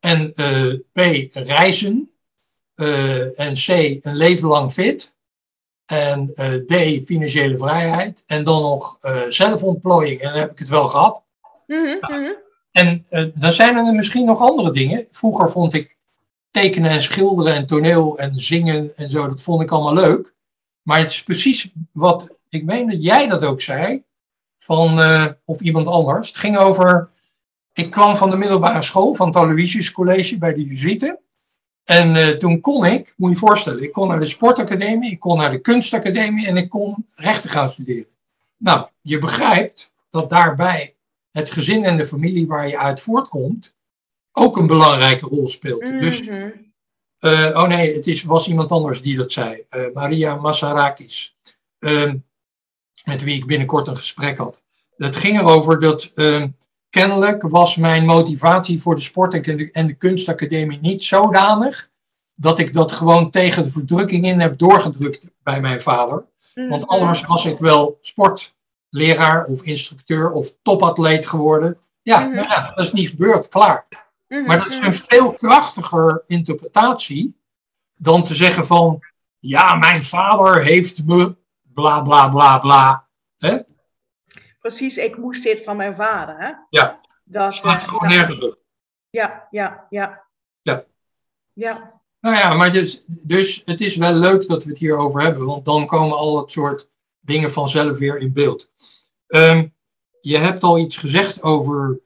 [0.00, 0.32] En
[0.92, 0.98] B,
[1.32, 2.10] reizen.
[3.36, 3.68] en C,
[4.00, 5.16] een leven lang fit.
[5.86, 8.24] En uh, D, financiële vrijheid.
[8.26, 10.20] En dan nog zelfontplooiing.
[10.20, 11.22] En dan heb ik het wel gehad.
[11.66, 12.36] Mm -hmm.
[12.72, 15.06] En dan zijn er misschien nog andere dingen.
[15.10, 15.98] Vroeger vond ik
[16.50, 20.34] tekenen en schilderen en toneel en zingen en zo, dat vond ik allemaal leuk.
[20.82, 24.04] Maar het is precies wat, ik meen dat jij dat ook zei,
[24.68, 24.98] van,
[25.44, 26.28] of iemand anders.
[26.28, 27.10] Het ging over,
[27.72, 31.18] ik kwam van de middelbare school, van het Aloysius College bij de Jezuïeten.
[31.84, 35.20] En uh, toen kon ik, moet je je voorstellen, ik kon naar de sportacademie, ik
[35.20, 38.06] kon naar de kunstacademie en ik kon rechten gaan studeren.
[38.56, 40.96] Nou, je begrijpt dat daarbij
[41.30, 43.76] het gezin en de familie waar je uit voortkomt
[44.32, 45.82] ook een belangrijke rol speelt.
[45.82, 46.00] Mhm.
[46.00, 46.20] Dus,
[47.18, 49.64] eh, oh nee, het is, was iemand anders die dat zei.
[49.68, 51.36] Eh, Maria Massarakis,
[51.78, 52.16] ehm,
[53.08, 54.60] met wie ik binnenkort een gesprek had.
[54.96, 56.48] Het ging erover dat ehm,
[56.90, 61.88] kennelijk was mijn motivatie voor de sport en de, en de kunstacademie niet zodanig
[62.34, 66.24] dat ik dat gewoon tegen de verdrukking in heb doorgedrukt bij mijn vader.
[66.54, 66.68] Mhm.
[66.68, 71.78] Want anders was ik wel sportleraar of instructeur of topatleet geworden.
[72.02, 72.30] Ja, Mhm.
[72.30, 73.86] nou ja, dat is niet gebeurd, klaar.
[74.28, 77.36] Mhm, Maar dat is een veel krachtiger interpretatie
[77.96, 78.98] dan te zeggen van,
[79.38, 81.36] ja, mijn vader heeft me
[81.78, 83.08] bla bla bla bla.
[83.38, 83.58] Hè?
[84.60, 86.38] Precies, ik moest dit van mijn vader.
[86.38, 86.52] Hè?
[86.70, 88.58] Ja, Dat, slaat eh, gewoon ja, nergens op.
[89.10, 90.24] ja, ja, ja.
[90.60, 90.84] Ja.
[91.52, 92.00] Ja.
[92.20, 95.64] Nou ja, maar dus, dus het is wel leuk dat we het hierover hebben, want
[95.64, 98.70] dan komen al dat soort dingen vanzelf weer in beeld.
[99.26, 99.66] Ehm,
[100.20, 102.00] je hebt al iets gezegd over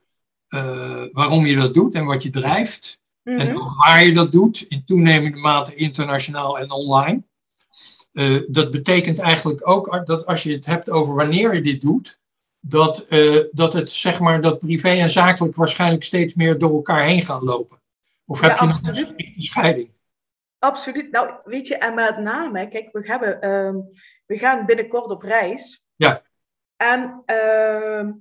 [0.47, 3.01] eh, waarom je dat doet en wat je drijft.
[3.23, 3.75] En Mhm.
[3.77, 7.23] waar je dat doet, in toenemende mate internationaal en online.
[8.13, 12.19] Eh, dat betekent eigenlijk ook dat als je het hebt over wanneer je dit doet,
[12.59, 17.03] dat, eh, dat het zeg maar dat privé en zakelijk waarschijnlijk steeds meer door elkaar
[17.03, 17.77] heen gaan lopen.
[18.25, 19.91] Of heb Ja, je nog een scheiding?
[20.59, 21.11] Absoluut.
[21.11, 23.75] Nou, weet je, en met name, kijk, we, hebben, ehm,
[24.25, 25.85] we gaan binnenkort op reis.
[25.95, 26.21] Ja.
[26.77, 28.11] En ehm,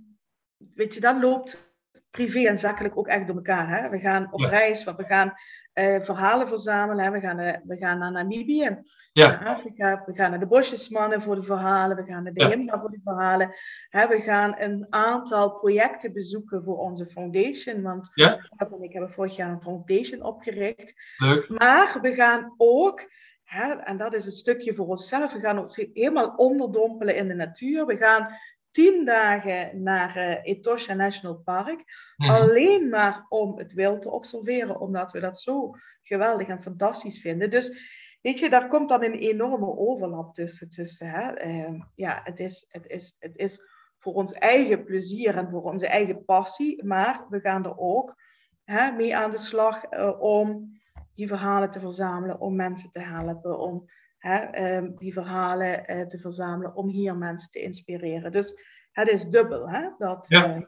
[0.75, 1.73] weet je, dan loopt
[2.11, 3.69] privé en zakelijk ook echt door elkaar.
[3.83, 3.89] Hè?
[3.89, 4.49] We gaan op Ja.
[4.49, 5.35] reis, want we gaan
[5.73, 7.05] eh, verhalen verzamelen.
[7.05, 7.11] Hè?
[7.11, 9.29] We, gaan, eh, we gaan naar Namibië, Ja.
[9.29, 10.03] naar Afrika.
[10.07, 11.97] We gaan naar de bosjesmannen voor de verhalen.
[11.97, 12.49] We gaan naar de Ja.
[12.49, 13.55] Himba voor de verhalen.
[13.89, 14.09] Hè?
[14.09, 17.83] We gaan een aantal projecten bezoeken voor onze foundation.
[17.83, 18.49] Want Ja.
[18.57, 20.95] En ik hebben vorig jaar een foundation opgericht.
[21.17, 21.49] Leuk.
[21.49, 23.11] Maar we gaan ook,
[23.45, 27.35] hè, en dat is een stukje voor onszelf, we gaan ons helemaal onderdompelen in de
[27.35, 27.87] natuur.
[27.87, 28.29] We gaan
[28.73, 31.85] tien dagen naar eh, Etosha National Park.
[32.17, 32.31] Mhm.
[32.31, 37.51] Alleen maar om het wild te observeren, omdat we dat zo geweldig en fantastisch vinden.
[37.51, 40.71] Dus weet je, daar komt dan een enorme overlap tussen.
[40.71, 41.33] tussen hè.
[41.33, 43.63] Eh, ja, het is, het, is, het is
[43.99, 48.17] voor ons eigen plezier en voor onze eigen passie, maar we gaan er ook
[48.65, 50.81] hè, mee aan de slag eh, om
[51.15, 53.91] die verhalen te verzamelen, om mensen te helpen, om
[54.23, 58.33] hè, ehm, die verhalen eh, te verzamelen, om hier mensen te inspireren.
[58.33, 58.55] Dus
[58.93, 59.69] het is dubbel.
[59.71, 60.55] Hè, dat, Ja.
[60.55, 60.63] eh,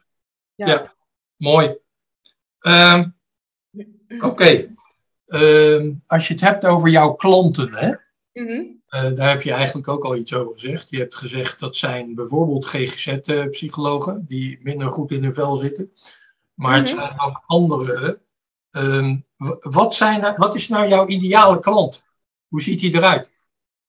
[0.54, 0.94] Ja.
[1.36, 1.76] Mooi.
[2.58, 3.08] Ehm,
[4.20, 4.66] Oké.
[5.26, 7.94] Ehm, als je het hebt over jouw klanten, hè?
[8.32, 8.64] Mhm.
[8.86, 10.90] Eh, daar heb je eigenlijk ook al iets over gezegd.
[10.90, 15.92] Je hebt gezegd dat zijn bijvoorbeeld GGZ-psychologen die minder goed in hun vel zitten.
[16.54, 16.98] Maar het Mhm.
[17.00, 18.20] zijn ook andere.
[19.60, 22.06] Wat, zijn, nou- wat is nou jouw ideale klant?
[22.48, 23.32] Hoe ziet hij eruit?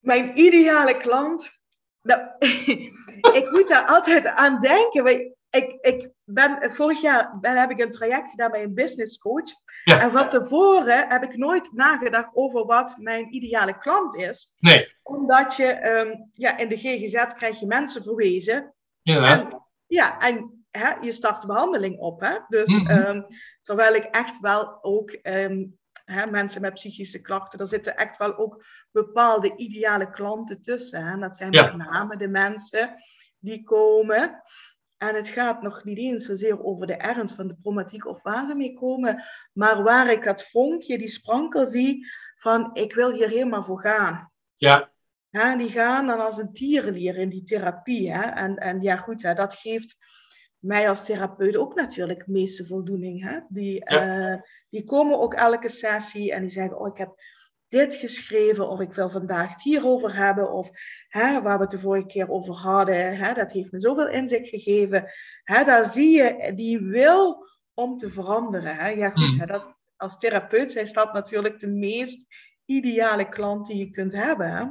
[0.05, 1.51] Mijn ideale klant.
[2.01, 2.21] Nou,
[3.39, 5.33] ik moet daar altijd aan denken.
[5.49, 9.49] Ik, ik ben, vorig jaar ben, heb ik een traject gedaan bij een business coach.
[9.83, 9.99] Ja.
[10.01, 14.55] En van tevoren heb ik nooit nagedacht over wat mijn ideale klant is.
[14.59, 18.73] Nee, Omdat je ehm, ja, in de GGZ krijg je mensen verwezen.
[19.03, 19.41] inderdaad.
[19.43, 22.21] En, ja, en hè, je start de behandeling op.
[22.21, 22.37] Hè?
[22.47, 22.87] Dus Mhm.
[22.91, 23.21] ehm,
[23.63, 25.63] terwijl ik echt wel ook ehm,
[26.05, 31.05] hè, mensen met psychische klachten, er zitten echt wel ook bepaalde ideale klanten tussen.
[31.05, 31.17] Hè?
[31.19, 31.61] Dat zijn Ja.
[31.63, 32.95] met name de mensen
[33.39, 34.41] die komen.
[34.97, 38.45] En het gaat nog niet eens zozeer over de ernst van de problematiek of waar
[38.45, 43.29] ze mee komen, maar waar ik dat vonkje, die sprankel zie van ik wil hier
[43.29, 44.31] helemaal voor gaan.
[44.55, 44.93] Ja,
[45.29, 48.13] Hè, die gaan dan als een tierenlier in die therapie.
[48.13, 48.21] Hè?
[48.21, 49.97] En, en ja, goed, hè, dat geeft
[50.59, 53.29] mij als therapeut ook natuurlijk de meeste voldoening.
[53.29, 53.39] Hè?
[53.49, 57.13] Die, eh, die komen ook elke sessie en die zeggen: Oh, ik heb
[57.67, 60.69] dit geschreven, of ik wil vandaag het hierover hebben, of
[61.07, 64.49] hè, waar we het de vorige keer over hadden, hè, dat heeft me zoveel inzicht
[64.49, 65.11] gegeven.
[65.43, 68.75] Hè, daar zie je die wil om te veranderen.
[68.75, 68.89] Hè?
[68.89, 69.39] Ja, goed, Mm.
[69.39, 72.25] hè, dat, als therapeut is dat natuurlijk de meest
[72.65, 74.51] ideale klant die je kunt hebben.
[74.51, 74.63] Hè?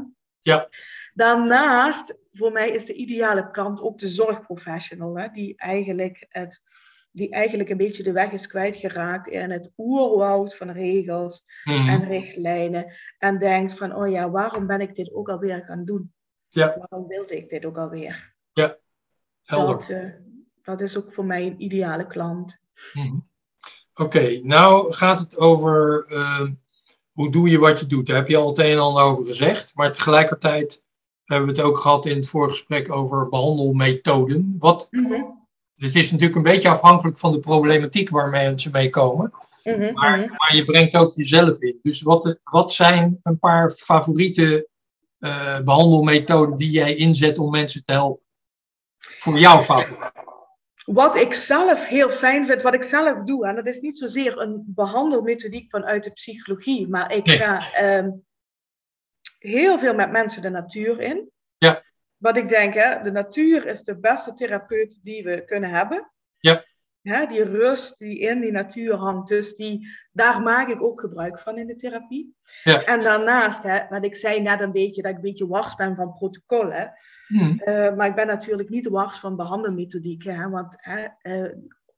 [0.43, 0.69] Ja.
[1.15, 6.63] Daarnaast, voor mij is de ideale klant ook de zorgprofessional, hè, die, eigenlijk het,
[7.11, 11.89] die eigenlijk een beetje de weg is kwijtgeraakt in het oerwoud van regels Mhm.
[11.89, 12.93] en richtlijnen.
[13.19, 16.13] En denkt van, oh ja, waarom ben ik dit ook alweer gaan doen?
[16.49, 16.77] Ja.
[16.79, 18.33] Waarom wilde ik dit ook alweer?
[19.45, 19.75] helder.
[19.75, 20.11] Dat, eh,
[20.63, 22.59] dat is ook voor mij een ideale klant.
[22.93, 23.17] Mhm.
[23.95, 26.53] Oké, nou gaat het over ehm,
[27.13, 28.07] hoe doe je wat je doet.
[28.07, 29.75] Daar heb je al het een en ander over gezegd.
[29.75, 30.84] Maar tegelijkertijd
[31.25, 34.57] hebben we het ook gehad in het vorige gesprek over behandelmethoden.
[34.59, 34.89] Wat,
[35.77, 39.33] het is natuurlijk een beetje afhankelijk van de problematiek waar mensen mee komen.
[39.65, 40.29] Mhm, Maar, mhm.
[40.29, 41.79] maar je brengt ook jezelf in.
[41.83, 44.69] Dus wat, wat zijn een paar favoriete
[45.19, 48.23] eh, behandelmethoden die jij inzet om mensen te helpen?
[48.99, 50.13] Voor jouw favoriet.
[50.85, 54.39] wat ik zelf heel fijn vind, wat ik zelf doe, en dat is niet zozeer
[54.39, 58.11] een behandelmethodiek vanuit de psychologie, maar ik ga ehm,
[59.45, 61.31] heel veel met mensen de natuur in.
[61.59, 61.83] Ja.
[62.17, 66.13] Wat ik denk, hè, de natuur is de beste therapeut die we kunnen hebben.
[66.39, 66.65] Ja.
[67.03, 71.39] Hè, die rust die in die natuur hangt, dus die, daar maak ik ook gebruik
[71.39, 72.35] van in de therapie.
[72.63, 72.85] Ja.
[72.85, 75.97] En daarnaast, hè, wat ik zei net een beetje, dat ik een beetje wars ben
[75.97, 76.93] van protocollen.
[77.29, 77.57] Mhm.
[77.65, 81.53] Uh, maar ik ben natuurlijk niet wars van behandelmethodieken, hè, want hè, uh,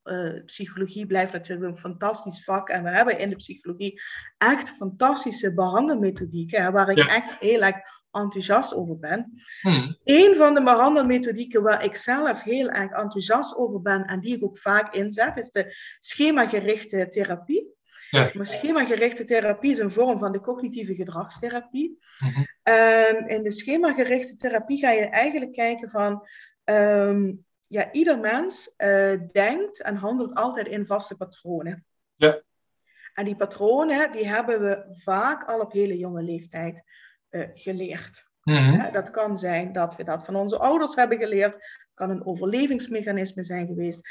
[0.06, 2.68] uh, psychologie blijft natuurlijk een fantastisch vak.
[2.68, 4.00] En we hebben in de psychologie
[4.38, 7.06] echt fantastische behandelmethodieken, waar ik Ja.
[7.06, 7.76] echt heel erg
[8.10, 9.42] enthousiast over ben.
[9.62, 9.92] Mhm.
[10.04, 14.44] Een van de behandelmethodieken waar ik zelf heel erg enthousiast over ben en die ik
[14.44, 17.74] ook vaak inzet, is de schemagerichte therapie.
[18.10, 18.30] Ja.
[18.34, 21.98] Maar schemagerichte therapie is een vorm van de cognitieve gedragstherapie.
[22.18, 22.44] Mhm.
[22.62, 26.26] En in de schemagerichte therapie ga je eigenlijk kijken van,
[26.64, 27.32] ehm,
[27.66, 31.84] ja, ieder mens eh, denkt en handelt altijd in vaste patronen.
[32.14, 32.42] Ja.
[33.14, 36.84] En die patronen, die hebben we vaak al op hele jonge leeftijd
[37.28, 38.28] eh, geleerd.
[38.42, 38.92] Mhm.
[38.92, 41.52] Dat kan zijn dat we dat van onze ouders hebben geleerd.
[41.52, 44.08] Het kan een overlevingsmechanisme zijn geweest.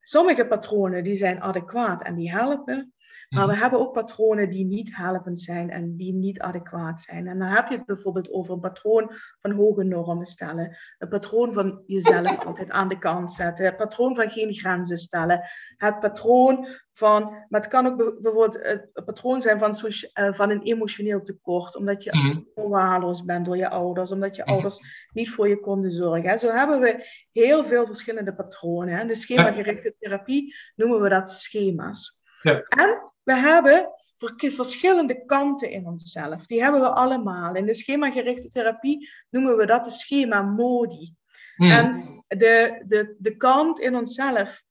[0.00, 2.94] Sommige patronen die zijn adequaat en die helpen.
[3.28, 3.60] Maar we Mhm.
[3.60, 7.26] hebben ook patronen die niet helpend zijn en die niet adequaat zijn.
[7.26, 9.10] En dan heb je het bijvoorbeeld over een patroon
[9.40, 10.76] van hoge normen stellen.
[10.98, 13.64] Een patroon van jezelf altijd aan de kant zetten.
[13.64, 15.40] Het patroon van geen grenzen stellen.
[15.76, 19.74] Het patroon van, maar het kan ook bij- bijvoorbeeld het patroon zijn van,
[20.12, 21.76] eh, van een emotioneel tekort.
[21.76, 22.40] Omdat je Mhm.
[22.54, 24.10] verwaarloosd bent door je ouders.
[24.12, 24.50] Omdat je Mhm.
[24.52, 24.78] ouders
[25.12, 26.38] niet voor je konden zorgen.
[26.38, 29.00] Zo hebben we heel veel verschillende patronen.
[29.00, 32.18] In de schemagerichte therapie noemen we dat schema's.
[32.42, 32.60] Ja.
[32.62, 36.46] En we hebben ver- verschillende kanten in onszelf.
[36.46, 37.54] Die hebben we allemaal.
[37.54, 41.14] In de schemagerichte therapie noemen we dat de schema-modi.
[41.56, 41.70] Mhm.
[41.70, 44.62] En de, de, de kant in onszelf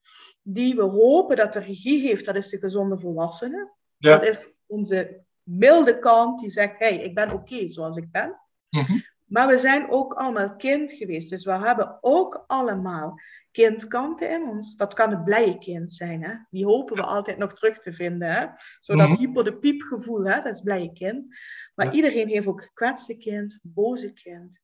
[0.42, 3.72] die we hopen dat de regie heeft, dat is de gezonde volwassene.
[3.96, 4.18] Ja.
[4.18, 8.40] Dat is onze milde kant die zegt, hé, hey, ik ben oké zoals ik ben.
[8.70, 8.98] Mhm.
[9.24, 11.30] Maar we zijn ook allemaal kind geweest.
[11.30, 13.20] Dus we hebben ook allemaal
[13.64, 14.76] kindkanten in ons.
[14.76, 16.22] Dat kan het blije kind zijn.
[16.22, 16.34] Hè?
[16.50, 18.30] Die hopen we altijd nog terug te vinden.
[18.32, 18.46] Hè?
[18.80, 19.18] Zodat Mhm.
[19.18, 20.34] hyper de piep gevoel, hè?
[20.42, 21.36] dat is blije kind.
[21.74, 21.92] Maar Ja.
[21.92, 24.60] iedereen heeft ook gekwetste kind, boze kind.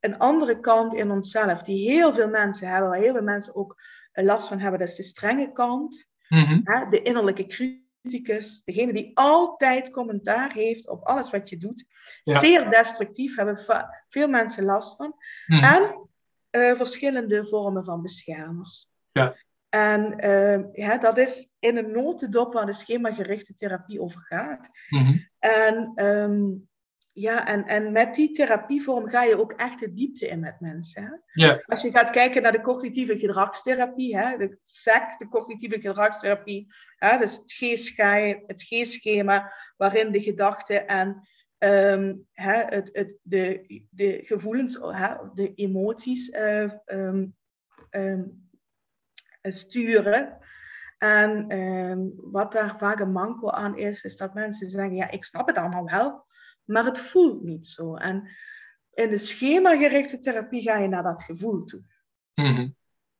[0.00, 3.82] Een andere kant in onszelf, die heel veel mensen hebben, waar heel veel mensen ook
[4.12, 6.06] eh, last van hebben, dat is de strenge kant.
[6.28, 6.60] Mhm.
[6.64, 6.88] Hè?
[6.88, 11.84] De innerlijke criticus, degene die altijd commentaar heeft op alles wat je doet.
[12.22, 12.38] Ja.
[12.38, 15.14] Zeer destructief, hebben va- veel mensen last van.
[15.46, 15.64] Mhm.
[15.64, 16.08] En
[16.54, 18.88] eh, verschillende vormen van beschermers.
[19.12, 19.36] Ja.
[19.68, 24.68] En eh, ja, dat is in een notendop waar de schemagerichte therapie over gaat.
[24.88, 25.18] Mhm.
[25.38, 26.42] En, ehm,
[27.12, 31.02] ja, en, en met die therapievorm ga je ook echt de diepte in met mensen.
[31.02, 31.10] Hè?
[31.32, 31.62] Ja.
[31.66, 37.18] Als je gaat kijken naar de cognitieve gedragstherapie, hè, de SEC, de cognitieve gedragstherapie, hè,
[37.18, 41.28] dus het G-schema, het G-schema waarin de gedachten en
[41.64, 47.26] ehm, hè, het, het, de, de gevoelens, hè, de emoties eh, ehm,
[47.90, 48.22] ehm,
[49.40, 50.38] eh, sturen.
[50.98, 55.46] En wat daar vaak een manco aan is, is dat mensen zeggen, ja, ik snap
[55.46, 56.26] het allemaal wel,
[56.64, 57.94] maar het voelt niet zo.
[57.94, 58.28] En
[58.94, 61.82] in de schemagerichte therapie ga je naar dat gevoel toe.
[62.34, 62.68] Mhm.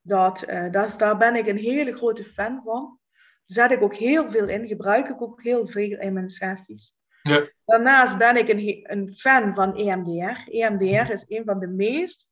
[0.01, 2.99] Dat, eh, dat daar ben ik een hele grote fan van.
[3.45, 6.95] Zet ik ook heel veel in, gebruik ik ook heel veel in mijn sessies.
[7.29, 7.47] Ja.
[7.65, 10.49] Daarnaast ben ik een, een fan van EMDR.
[10.51, 12.27] EMDR is een van de meest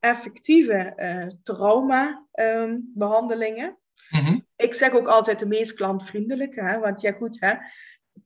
[0.00, 3.78] effectieve eh, trauma-behandelingen.
[4.10, 4.38] Mhm.
[4.56, 6.78] ik zeg ook altijd de meest klantvriendelijke, hè?
[6.78, 7.54] want ja goed, hè?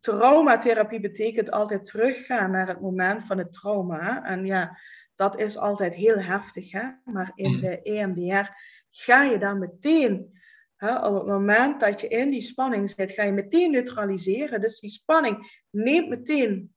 [0.01, 3.99] traumatherapie betekent altijd teruggaan naar het moment van het trauma.
[4.01, 4.21] hè.
[4.33, 4.79] En ja,
[5.17, 6.83] dat is altijd heel heftig, hè?
[7.05, 7.61] maar in Mhm.
[7.61, 8.51] de EMDR
[8.91, 10.41] ga je dan meteen,
[10.89, 14.61] op het moment dat je in die spanning zit, ga je meteen neutraliseren.
[14.61, 16.75] Dus die spanning neemt meteen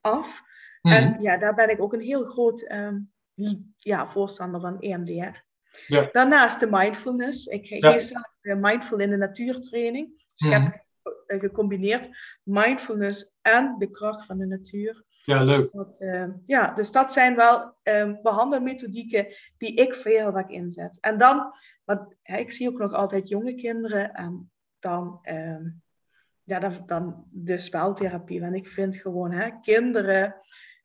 [0.00, 0.42] af.
[0.82, 0.94] Mhm.
[0.94, 2.98] En ja, daar ben ik ook een heel groot ehm,
[3.76, 5.44] ja, voorstander van EMDR.
[5.86, 6.08] Ja.
[6.12, 7.46] Daarnaast de mindfulness.
[7.46, 8.00] Ik geef Ja.
[8.00, 10.08] zelf eh, mindful in de natuurtraining.
[10.30, 10.62] Dus ik Mhm.
[10.62, 10.84] heb
[11.26, 12.08] eh, gecombineerd
[12.42, 15.04] mindfulness en de kracht van de natuur.
[15.24, 15.70] Ja, leuk.
[15.72, 19.26] Dat, eh, ja, dus dat zijn wel eh, behandelmethodieken
[19.58, 20.98] die ik veel vaak inzet.
[21.00, 21.52] En dan,
[21.86, 25.64] want hè, ik zie ook nog altijd jonge kinderen en dan, ehm,
[26.42, 28.40] ja, dan, dan de speltherapie.
[28.40, 30.34] Want ik vind gewoon, hè, kinderen,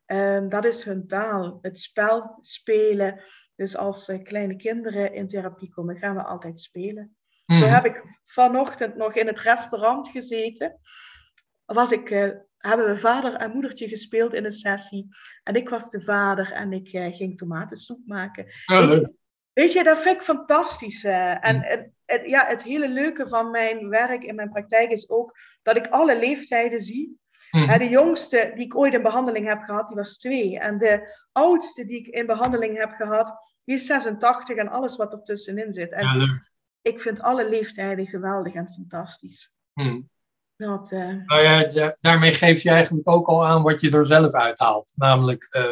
[0.04, 1.58] ehm, dat is hun taal.
[1.62, 3.22] Het spel spelen.
[3.54, 7.16] Dus als eh, kleine kinderen in therapie komen, gaan we altijd spelen.
[7.46, 7.72] Zo Mhm.
[7.74, 10.78] heb ik vanochtend nog in het restaurant gezeten.
[11.64, 15.08] Was ik, eh, hebben we vader en moedertje gespeeld in een sessie.
[15.42, 18.46] En ik was de vader en ik eh, ging tomatensoep maken.
[18.66, 19.08] Leuk.
[19.52, 21.04] Weet je, dat vind ik fantastisch.
[21.04, 21.62] Uh, en Mm.
[21.62, 25.76] het, het- ja, het hele leuke van mijn werk in mijn praktijk is ook dat
[25.76, 27.20] ik alle leeftijden zie.
[27.50, 30.58] Hè, de jongste die ik ooit in behandeling heb gehad, die was twee.
[30.58, 33.34] En de oudste die ik in behandeling heb gehad,
[33.64, 35.92] die is 86 en alles wat ertussenin zit.
[35.92, 36.50] En Ja, leuk.
[36.82, 39.52] ik vind alle leeftijden geweldig en fantastisch.
[39.74, 40.00] Mhm.
[40.56, 44.06] Dat, eh, Nou ja, da- daarmee geef je eigenlijk ook al aan wat je er
[44.06, 44.92] zelf uithaalt.
[44.96, 45.64] Namelijk, eh,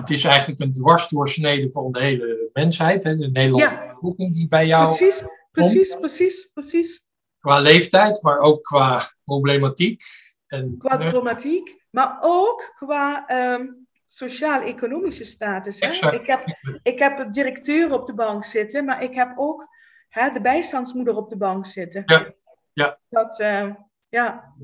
[0.00, 3.04] het is eigenlijk een dwarsdoorsnede van de hele mensheid.
[3.04, 3.16] Hè?
[3.16, 3.92] De Nederlandse Ja.
[3.94, 7.06] bevolking die bij jou, precies, precies, precies, precies.
[7.38, 10.02] qua leeftijd, maar ook qua problematiek.
[10.46, 13.66] En, Qua eh, problematiek, maar ook qua ehm,
[14.06, 15.80] sociaal-economische status.
[15.80, 15.86] Hè?
[15.86, 16.14] Exact.
[16.14, 19.66] Ik, heb, ik heb een directeur op de bank zitten, maar ik heb ook
[20.08, 22.02] hè, de bijstandsmoeder op de bank zitten.
[22.06, 22.32] Ja,
[22.72, 22.98] ja.
[23.08, 23.70] Dat, eh,
[24.08, 24.54] ja.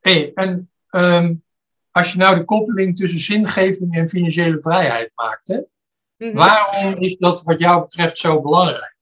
[0.00, 1.34] hey, en ehm,
[1.98, 5.60] als je nou de koppeling tussen zingeving en financiële vrijheid maakt, hè?
[6.16, 6.36] Mhm.
[6.36, 8.96] waarom is dat wat jou betreft zo belangrijk?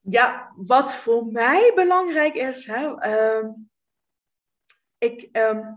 [0.00, 3.46] Ja, wat voor mij belangrijk is, hè, ehm,
[4.98, 5.72] ik, ehm,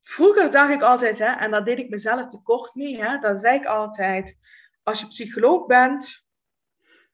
[0.00, 3.58] vroeger dacht ik altijd, hè, en daar deed ik mezelf tekort mee, hè, dan zei
[3.58, 4.36] ik altijd,
[4.82, 6.24] als je psycholoog bent,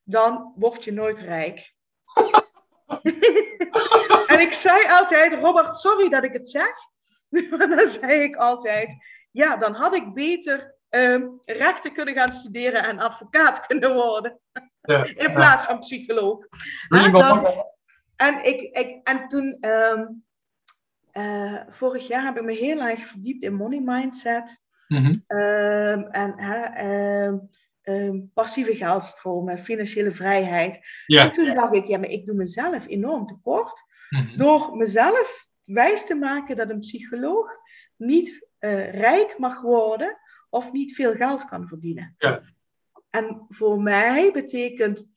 [0.03, 1.73] dan word je nooit rijk.
[4.27, 6.73] en ik zei altijd, Robert, sorry dat ik het zeg,
[7.49, 8.95] maar dan zei ik altijd,
[9.31, 14.39] ja, dan had ik beter ehm, rechten kunnen gaan studeren en advocaat kunnen worden.
[14.81, 16.45] Ja, In plaats van psycholoog.
[16.89, 17.11] Ja, on.
[17.11, 17.73] dat-
[18.15, 20.05] En, ik, ik, en toen, ehm,
[21.11, 24.63] eh, vorig jaar heb ik me heel erg verdiept in money mindset.
[24.87, 25.13] Mhm.
[25.27, 26.35] ehm, en
[27.85, 30.79] ehm, passieve geldstromen, financiële vrijheid.
[31.05, 31.23] Ja.
[31.23, 33.83] En toen dacht ik, ja, maar ik doe mezelf enorm tekort.
[34.09, 34.37] Mhm.
[34.37, 37.57] Door mezelf wijs te maken dat een psycholoog
[37.95, 40.17] niet eh, rijk mag worden
[40.49, 42.15] of niet veel geld kan verdienen.
[42.17, 42.41] Ja.
[43.09, 45.13] En voor mij betekent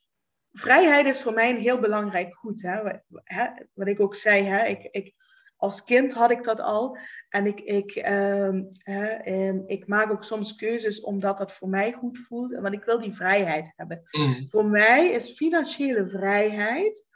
[0.53, 2.63] vrijheid is voor mij een heel belangrijk goed.
[2.63, 2.83] Hè?
[2.83, 3.47] Wat, hè?
[3.75, 4.67] wat ik ook zei, hè?
[4.67, 5.15] Ik, ik,
[5.59, 6.99] als kind had ik dat al.
[7.29, 11.93] En ik, ik, ehm, hè, ehm, ik maak ook soms keuzes omdat dat voor mij
[11.93, 12.55] goed voelt.
[12.55, 14.03] Want ik wil die vrijheid hebben.
[14.11, 14.49] Mhm.
[14.49, 17.09] Voor mij is financiële vrijheid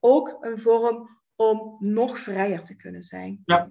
[0.00, 3.42] ook een vorm om nog vrijer te kunnen zijn.
[3.44, 3.68] Ja.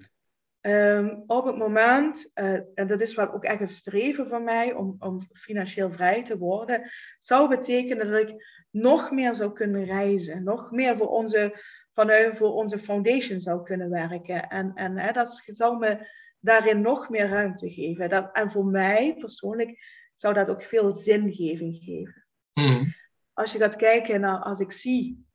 [0.66, 4.74] Ehm, op het moment, eh, en dat is wat ook echt een streven van mij,
[4.74, 10.44] om, om financieel vrij te worden, zou betekenen dat ik nog meer zou kunnen reizen,
[10.44, 11.62] nog meer voor onze,
[11.96, 14.50] vanuit, voor onze foundation zou kunnen werken.
[14.50, 16.08] En, en hè, dat zou me
[16.40, 18.10] daarin nog meer ruimte geven.
[18.10, 19.80] Dat, en voor mij persoonlijk
[20.14, 22.24] zou dat ook veel zingeving geven
[22.54, 22.90] Mhm.
[23.34, 25.26] als je gaat kijken naar, als ik zie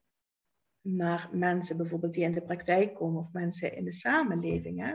[0.81, 4.95] naar mensen bijvoorbeeld die in de praktijk komen of mensen in de samenleving, hè,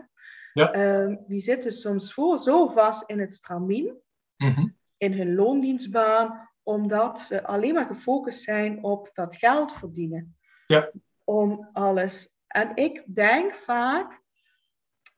[0.54, 0.72] Ja.
[0.72, 3.98] ehm, die zitten soms voor, zo vast in het stramien,
[4.38, 4.68] Mhm.
[4.98, 10.38] in hun loondienstbaan, omdat ze alleen maar gefocust zijn op dat geld verdienen.
[10.68, 10.92] Ja.
[11.26, 12.36] Om alles.
[12.48, 14.22] En ik denk vaak,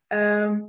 [0.08, 0.64] ehm,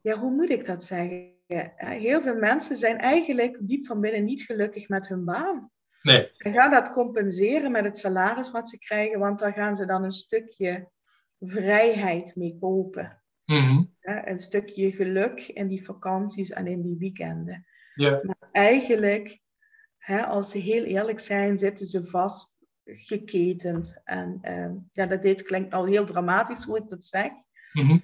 [0.00, 1.38] ja, hoe moet ik dat zeggen?
[1.76, 5.70] Heel veel mensen zijn eigenlijk diep van binnen niet gelukkig met hun baan.
[6.02, 6.30] Nee.
[6.36, 10.04] En gaan dat compenseren met het salaris wat ze krijgen, want daar gaan ze dan
[10.04, 10.88] een stukje
[11.40, 13.22] vrijheid mee kopen.
[13.44, 13.84] Mhm.
[14.00, 17.66] Een stukje geluk in die vakanties en in die weekenden.
[17.94, 18.20] Ja.
[18.22, 19.40] Maar eigenlijk,
[19.98, 22.56] hè, als ze heel eerlijk zijn, zitten ze vast
[22.94, 24.00] geketend.
[24.04, 27.30] En ehm, ja, dat dit klinkt al heel dramatisch hoe ik dat zeg.
[27.72, 27.98] Mhm.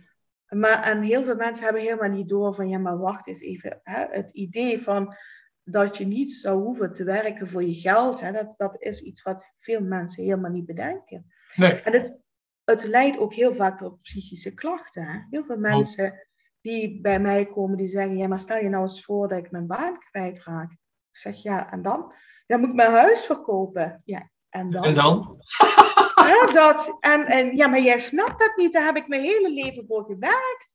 [0.49, 3.79] Maar en heel veel mensen hebben helemaal niet door van, ja, maar wacht eens even.
[3.83, 4.07] Hè?
[4.11, 5.15] Het idee van
[5.63, 8.33] dat je niet zou hoeven te werken voor je geld, hè?
[8.33, 11.33] Dat, dat is iets wat veel mensen helemaal niet bedenken.
[11.55, 11.73] Nee.
[11.73, 12.19] En het,
[12.65, 15.07] het leidt ook heel vaak tot psychische klachten.
[15.07, 15.19] Hè?
[15.31, 16.27] Heel veel mensen
[16.61, 19.51] die bij mij komen, die zeggen, ja, maar stel je nou eens voor dat ik
[19.51, 20.71] mijn baan kwijtraak.
[20.73, 22.13] Ik zeg, ja, en dan?
[22.47, 24.03] Dan moet ik mijn huis verkopen.
[24.05, 24.85] Ja, en dan?
[24.85, 25.37] En dan?
[26.27, 28.73] Ja, dat, en, en, ja, maar jij snapt dat niet.
[28.73, 30.75] Daar heb ik mijn hele leven voor gewerkt.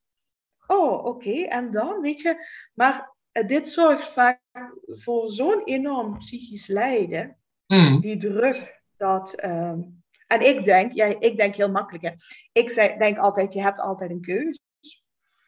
[0.67, 1.41] Oh, oké.
[1.41, 2.47] En dan, weet je.
[2.73, 4.39] Maar eh, dit zorgt vaak
[4.85, 7.37] voor zo'n enorm psychisch lijden.
[7.67, 7.99] Mhm.
[7.99, 9.33] Die druk dat...
[9.33, 9.79] ehm,
[10.27, 12.03] en ik denk, ja, ik denk heel makkelijk.
[12.03, 12.11] Hè.
[12.51, 14.59] Ik zei, denk altijd, je hebt altijd een keuze.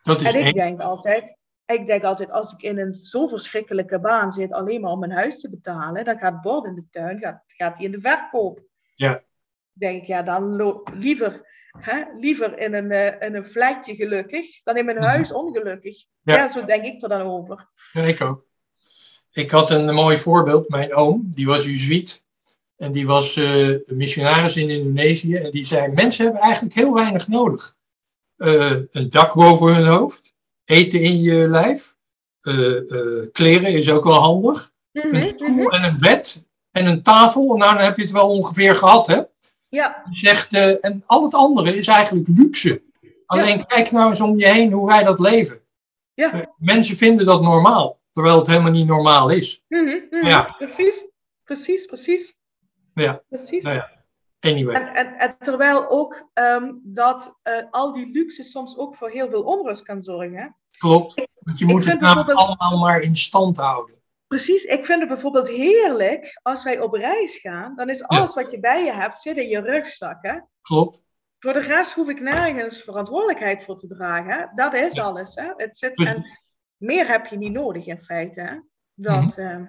[0.02, 0.54] Dat is En ik één.
[0.54, 4.92] denk altijd, ik denk altijd, als ik in een zo verschrikkelijke baan zit, alleen maar
[4.92, 7.92] om mijn huis te betalen, dan gaat bord in de tuin, gaat, gaat die in
[7.92, 8.62] de verkoop.
[8.96, 9.22] Ja.
[9.74, 10.56] Denk ik, ja, dan
[10.94, 11.42] liever,
[11.80, 15.06] hè, liever in een, eh, in een flatje gelukkig, dan in mijn Mhm.
[15.06, 16.06] huis ongelukkig.
[16.22, 16.36] Ja.
[16.36, 16.48] Ja.
[16.52, 17.70] zo denk ik er dan over.
[17.92, 18.46] Ja, ik ook.
[19.32, 20.70] Ik had een mooi voorbeeld.
[20.70, 22.24] Mijn oom, die was Jezuïet.
[22.78, 25.36] En die was eh, missionaris in Indonesië.
[25.36, 27.76] En die zei, mensen hebben eigenlijk heel weinig nodig.
[28.38, 30.33] Eh, een dak boven hun hoofd.
[30.66, 31.96] Eten in je lijf.
[32.42, 34.72] eh, eh, kleren is ook wel handig.
[34.92, 35.74] Mhm, Een stoel mhm.
[35.76, 37.56] en een bed en een tafel.
[37.56, 39.22] Nou, dan heb je het wel ongeveer gehad, hè?
[39.70, 42.82] Ja, zegt, eh, en al het andere is eigenlijk luxe.
[43.26, 45.62] Alleen kijk nou eens om je heen hoe wij dat leven.
[46.14, 46.54] ja.
[46.58, 49.64] Mensen vinden dat normaal, terwijl het helemaal niet normaal is.
[49.68, 50.00] Mhm.
[50.22, 50.56] Ja.
[50.58, 51.06] Precies,
[51.44, 52.38] precies, precies.
[52.94, 53.22] Ja.
[53.30, 53.64] Precies.
[53.64, 53.92] Nou ja,
[54.44, 59.10] Anyway, En, en, en terwijl ook ehm, dat eh, al die luxe soms ook voor
[59.10, 60.36] heel veel onrust kan zorgen.
[60.38, 60.48] hè.
[60.78, 61.28] klopt.
[61.40, 63.96] Want je ik moet het namelijk allemaal maar in stand houden.
[64.28, 67.76] Precies, ik vind het bijvoorbeeld heerlijk als wij op reis gaan.
[67.76, 70.18] Dan is alles wat je bij je hebt, zit in je rugzak.
[70.22, 70.38] Hè?
[70.62, 71.02] Klopt.
[71.40, 74.32] Voor de rest hoef ik nergens verantwoordelijkheid voor te dragen.
[74.32, 74.46] Hè?
[74.56, 75.04] Dat is Ja.
[75.04, 75.36] alles.
[75.36, 75.48] Hè?
[75.58, 76.16] Het zit, Precies.
[76.16, 76.24] en
[76.78, 78.42] meer heb je niet nodig in feite.
[78.42, 78.56] Hè?
[78.94, 79.40] Dat, Mhm.
[79.40, 79.66] ehm,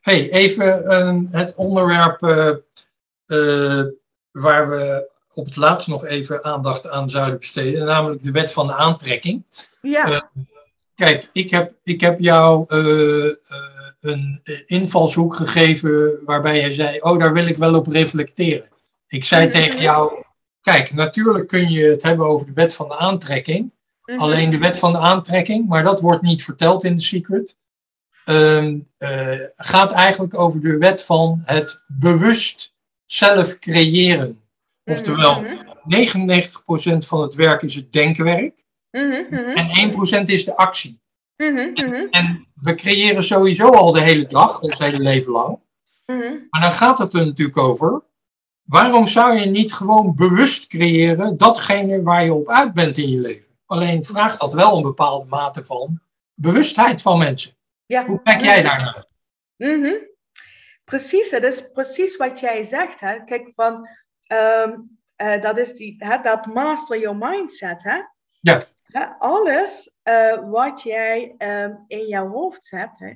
[0.00, 2.50] hey, even ehm, het onderwerp eh,
[4.30, 8.66] waar we op het laatst nog even aandacht aan zouden besteden, namelijk de wet van
[8.66, 9.44] de aantrekking.
[9.82, 10.20] ja, Eh,
[10.94, 13.34] Kijk, ik heb, ik heb jou eh, eh,
[14.00, 18.68] een eh, invalshoek gegeven waarbij jij zei, oh, daar wil ik wel op reflecteren.
[19.08, 19.52] Ik zei Mhm.
[19.52, 20.24] tegen jou,
[20.60, 23.72] kijk, natuurlijk kun je het hebben over de wet van de aantrekking,
[24.04, 24.18] mhm.
[24.18, 27.56] alleen de wet van de aantrekking, maar dat wordt niet verteld in de secret,
[28.24, 32.71] ehm, eh, gaat eigenlijk over de wet van het bewust
[33.12, 34.40] zelf creëren.
[34.84, 40.44] Mhm, Oftewel, mhm, 99% van het werk is het denkwerk mhm, mhm, en 1% is
[40.44, 41.00] de actie.
[41.36, 45.58] mhm, mhm, En we creëren sowieso al de hele dag, ons hele leven lang.
[46.06, 46.34] mhm.
[46.50, 48.02] Maar dan gaat het er natuurlijk over.
[48.62, 53.20] Waarom zou je niet gewoon bewust creëren datgene waar je op uit bent in je
[53.20, 53.50] leven?
[53.66, 56.00] Alleen vraagt dat wel een bepaalde mate van
[56.34, 57.52] bewustheid van mensen.
[57.86, 58.06] Ja.
[58.06, 59.06] Hoe kijk jij daarnaar?
[60.92, 63.00] Precies, dat is precies wat jij zegt.
[63.00, 63.24] Hè?
[63.24, 63.88] Kijk, van,
[64.26, 64.78] ehm,
[65.16, 67.82] eh, dat is die, hè, dat master your mindset.
[67.82, 68.00] Hè?
[68.40, 68.64] Ja.
[68.82, 73.14] Hè, alles eh, wat jij ehm, in jouw hoofd hebt, hè,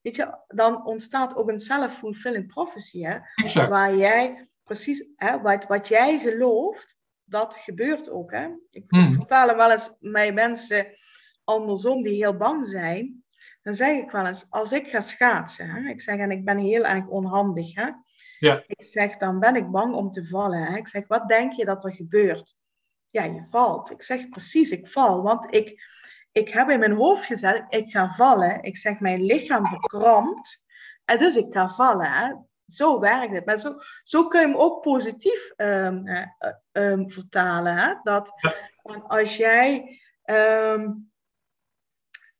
[0.00, 3.02] weet je, dan ontstaat ook een self-fulfilling prophecy.
[3.02, 3.18] Hè?
[3.34, 3.68] Exact.
[3.68, 8.30] Waar jij precies, hè, wat, wat jij gelooft, dat gebeurt ook.
[8.30, 8.48] Hè?
[8.70, 10.86] Ik vertaal hem wel eens met mensen
[11.44, 13.24] andersom die heel bang zijn.
[13.66, 16.58] Dan zeg ik wel eens, als ik ga schaatsen, hè, ik zeg en ik ben
[16.58, 17.74] heel erg onhandig.
[17.74, 17.90] Hè?
[18.38, 18.62] Ja.
[18.66, 20.62] Ik zeg, dan ben ik bang om te vallen.
[20.62, 20.76] Hè?
[20.76, 22.54] Ik zeg, wat denk je dat er gebeurt?
[23.06, 23.90] Ja, je valt.
[23.90, 25.22] Ik zeg precies, ik val.
[25.22, 25.84] Want ik,
[26.32, 28.62] ik heb in mijn hoofd gezet, ik ga vallen.
[28.62, 30.64] Ik zeg, mijn lichaam verkrampt.
[31.04, 32.12] En dus ik ga vallen.
[32.12, 32.34] Hè?
[32.66, 33.46] Zo werkt het.
[33.46, 37.76] Maar zo, zo kun je hem ook positief ehm, eh, eh, ehm, vertalen.
[37.76, 37.94] Hè?
[38.02, 38.32] Dat
[39.06, 40.88] als jij ehm,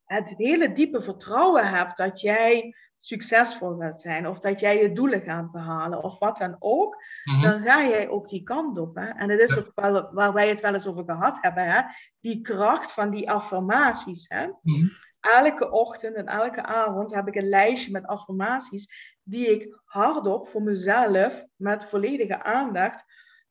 [0.07, 5.21] het hele diepe vertrouwen hebt dat jij succesvol gaat zijn, of dat jij je doelen
[5.21, 7.41] gaat behalen, of wat dan ook, Mhm.
[7.41, 8.95] dan ga jij ook die kant op.
[8.95, 9.05] Hè?
[9.07, 11.81] En dat is ook wel waar wij het wel eens over gehad hebben, hè?
[12.19, 14.25] die kracht van die affirmaties.
[14.27, 14.47] Hè?
[14.61, 14.87] Mhm.
[15.19, 20.61] Elke ochtend en elke avond heb ik een lijstje met affirmaties die ik hardop voor
[20.61, 23.03] mezelf met volledige aandacht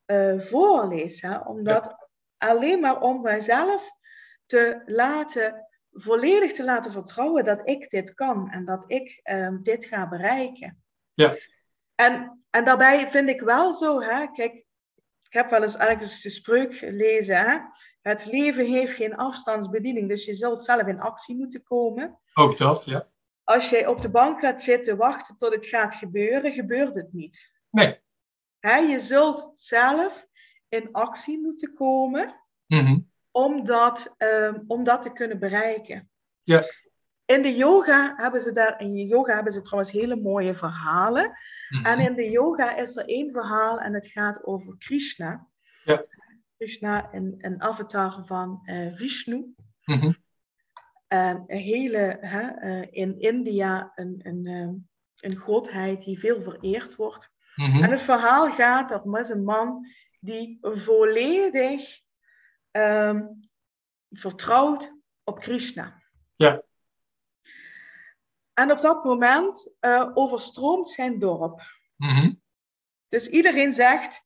[0.04, 1.20] eh, voorlees.
[1.20, 1.38] Hè?
[1.38, 3.90] Omdat alleen maar om mijzelf
[4.46, 5.65] te laten,
[5.96, 10.82] volledig te laten vertrouwen dat ik dit kan en dat ik ehm, dit ga bereiken.
[11.14, 11.36] Ja.
[11.94, 14.54] En, en daarbij vind ik wel zo, hè, kijk,
[15.22, 17.58] ik heb wel eens ergens de spreuk gelezen, hè,
[18.00, 22.18] het leven heeft geen afstandsbediening, dus je zult zelf in actie moeten komen.
[22.34, 23.08] Ook dat, ja.
[23.44, 27.50] Als jij op de bank gaat zitten wachten tot het gaat gebeuren, gebeurt het niet.
[27.70, 28.00] Nee.
[28.58, 30.26] Hè, je zult zelf
[30.68, 32.98] in actie moeten komen Mhm.
[33.36, 36.10] Om dat, ehm, om dat te kunnen bereiken.
[36.42, 36.62] Ja.
[37.24, 41.32] In de yoga hebben ze daar, in yoga hebben ze trouwens hele mooie verhalen.
[41.68, 41.86] Mhm.
[41.86, 45.46] En in de yoga is er één verhaal en het gaat over Krishna.
[45.84, 46.04] Ja.
[46.56, 49.54] Krishna, een, een avatar van eh, Vishnu.
[49.84, 50.12] Mhm.
[51.08, 54.74] Een hele, hè, eh, in India een, een, ehm,
[55.30, 57.30] een godheid die veel vereerd wordt.
[57.54, 57.82] Mhm.
[57.82, 59.86] En het verhaal gaat dat er is een man
[60.20, 62.04] die volledig
[62.76, 63.26] ehm,
[64.10, 64.92] vertrouwt
[65.24, 66.02] op Krishna.
[66.34, 66.62] Ja.
[68.52, 71.60] En op dat moment eh, overstroomt zijn dorp.
[71.96, 72.34] Mhm.
[73.08, 74.24] Dus iedereen zegt,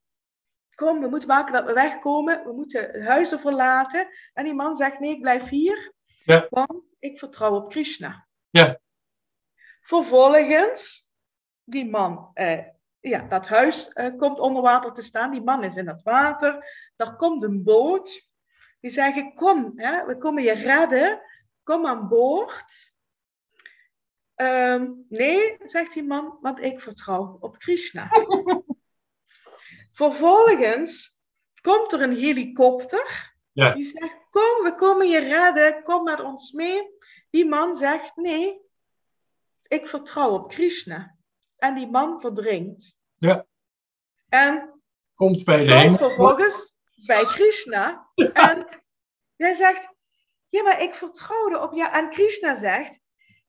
[0.75, 4.09] kom, we moeten maken dat we wegkomen, we moeten huizen verlaten.
[4.33, 5.93] En die man zegt, nee, ik blijf hier,
[6.25, 6.47] Ja.
[6.51, 8.27] want ik vertrouw op Krishna.
[8.51, 8.79] Ja.
[9.81, 11.09] Vervolgens,
[11.65, 12.65] die man, eh,
[13.01, 16.65] ja, dat huis eh, komt onder water te staan, die man is in het water,
[16.97, 18.29] daar komt een boot.
[18.81, 21.23] Die zeggen, kom, hè, we komen je redden,
[21.63, 22.93] kom aan boord.
[24.35, 28.09] Ehm, nee, zegt die man, want ik vertrouw op Krishna.
[29.93, 31.19] Vervolgens
[31.61, 33.35] komt er een helikopter.
[33.53, 33.73] Ja.
[33.75, 36.99] Die zegt, kom, we komen je redden, kom met ons mee.
[37.31, 38.61] Die man zegt, nee,
[39.63, 41.17] ik vertrouw op Krishna.
[41.57, 42.97] En die man verdrinkt.
[43.17, 43.47] Ja.
[44.29, 44.81] En
[45.21, 46.75] Komt bij de komt vervolgens
[47.07, 48.11] bij Krishna.
[48.33, 48.67] En
[49.37, 49.89] hij zegt,
[50.49, 51.93] ja, maar ik vertrouwde op jou.
[51.93, 52.99] En Krishna zegt,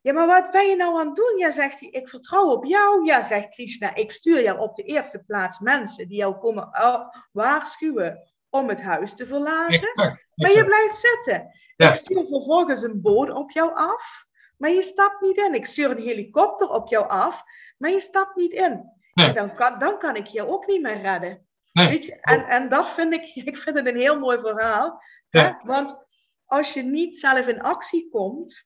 [0.01, 1.37] ja, maar wat ben je nou aan het doen?
[1.37, 3.05] Ja, zegt hij, ik vertrouw op jou.
[3.05, 6.99] Ja, zegt Krishna, ik stuur jou op de eerste plaats mensen die jou komen uh,
[7.31, 9.73] waarschuwen om het huis te verlaten.
[9.73, 11.51] Exact, Maar je blijft zitten.
[11.75, 11.89] Ja.
[11.89, 14.25] Ik stuur vervolgens een boot op jou af,
[14.57, 15.53] maar je stapt niet in.
[15.53, 17.43] Ik stuur een helikopter op jou af,
[17.77, 18.99] maar je stapt niet in.
[19.13, 19.27] Nee.
[19.27, 21.47] En dan, kan, dan kan ik je ook niet meer redden.
[21.71, 21.87] Nee.
[21.89, 22.15] Weet je?
[22.21, 25.01] En, en dat vind ik, ik vind het een heel mooi verhaal.
[25.29, 25.41] Ja.
[25.61, 25.67] Hè?
[25.67, 25.97] Want
[26.45, 28.65] als je niet zelf in actie komt,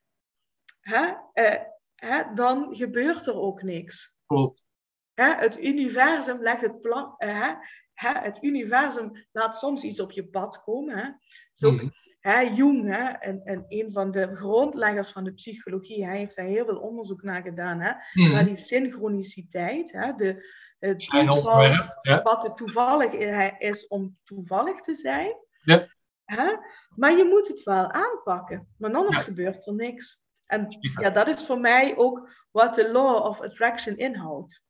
[0.82, 1.62] hè, eh,
[1.96, 4.16] hè, dan gebeurt er ook niks.
[4.26, 4.64] Klopt.
[5.14, 7.14] Hè, het universum legt het plan.
[7.18, 7.54] eh, hè,
[7.94, 10.98] hè, het universum laat soms iets op je pad komen.
[10.98, 11.10] Hè.
[11.54, 11.90] Zo, Mhm.
[12.20, 16.46] hè, Jung, hè, en, en een van de grondleggers van de psychologie, hij heeft daar
[16.46, 17.80] heel veel onderzoek naar gedaan.
[17.80, 18.32] Hè, Mhm.
[18.32, 19.92] naar die synchroniciteit.
[19.92, 20.46] Hè, de,
[20.88, 21.62] het toeval.
[22.02, 22.22] Ja.
[22.24, 23.12] wat het toevallig
[23.60, 25.34] is om toevallig te zijn.
[25.64, 25.88] Ja.
[26.26, 26.54] Hè?
[26.96, 29.22] Maar je moet het wel aanpakken, want anders Ja.
[29.24, 30.24] gebeurt er niks.
[30.46, 30.68] En
[31.02, 34.62] ja, dat is voor mij ook wat de law of attraction inhoudt.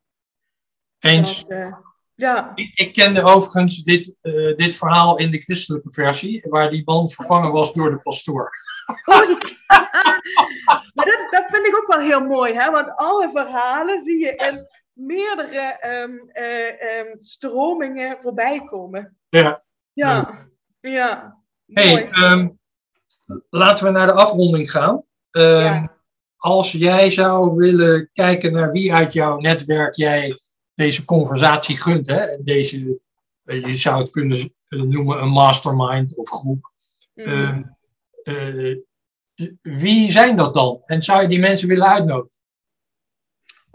[1.00, 1.40] Eens.
[1.42, 1.74] Dat, eh,
[2.16, 6.82] ja, Ik, ik kende overigens dit, eh, dit verhaal in de christelijke versie, waar die
[6.86, 8.52] man vervangen was door de pastoor.
[9.06, 9.58] Oh, die-
[10.94, 12.72] maar dat, dat vind ik ook wel heel mooi, hè?
[12.72, 19.18] want alle verhalen zie je in meerdere ehm, eh, ehm, stromingen voorbij komen.
[19.30, 19.64] Ja.
[19.94, 20.48] Ja,
[20.80, 21.44] ja.
[21.66, 22.50] Hey, ehm,
[23.50, 25.04] laten we naar de afronding gaan.
[25.32, 25.94] Ja.
[26.38, 30.36] Als jij zou willen kijken naar wie uit jouw netwerk jij
[30.76, 33.00] deze conversatie gunt, hè, deze,
[33.44, 36.72] eh, je zou het kunnen eh, noemen een mastermind of groep.
[37.14, 37.58] Eh,
[39.62, 40.82] wie zijn dat dan?
[40.86, 42.44] En zou je die mensen willen uitnodigen?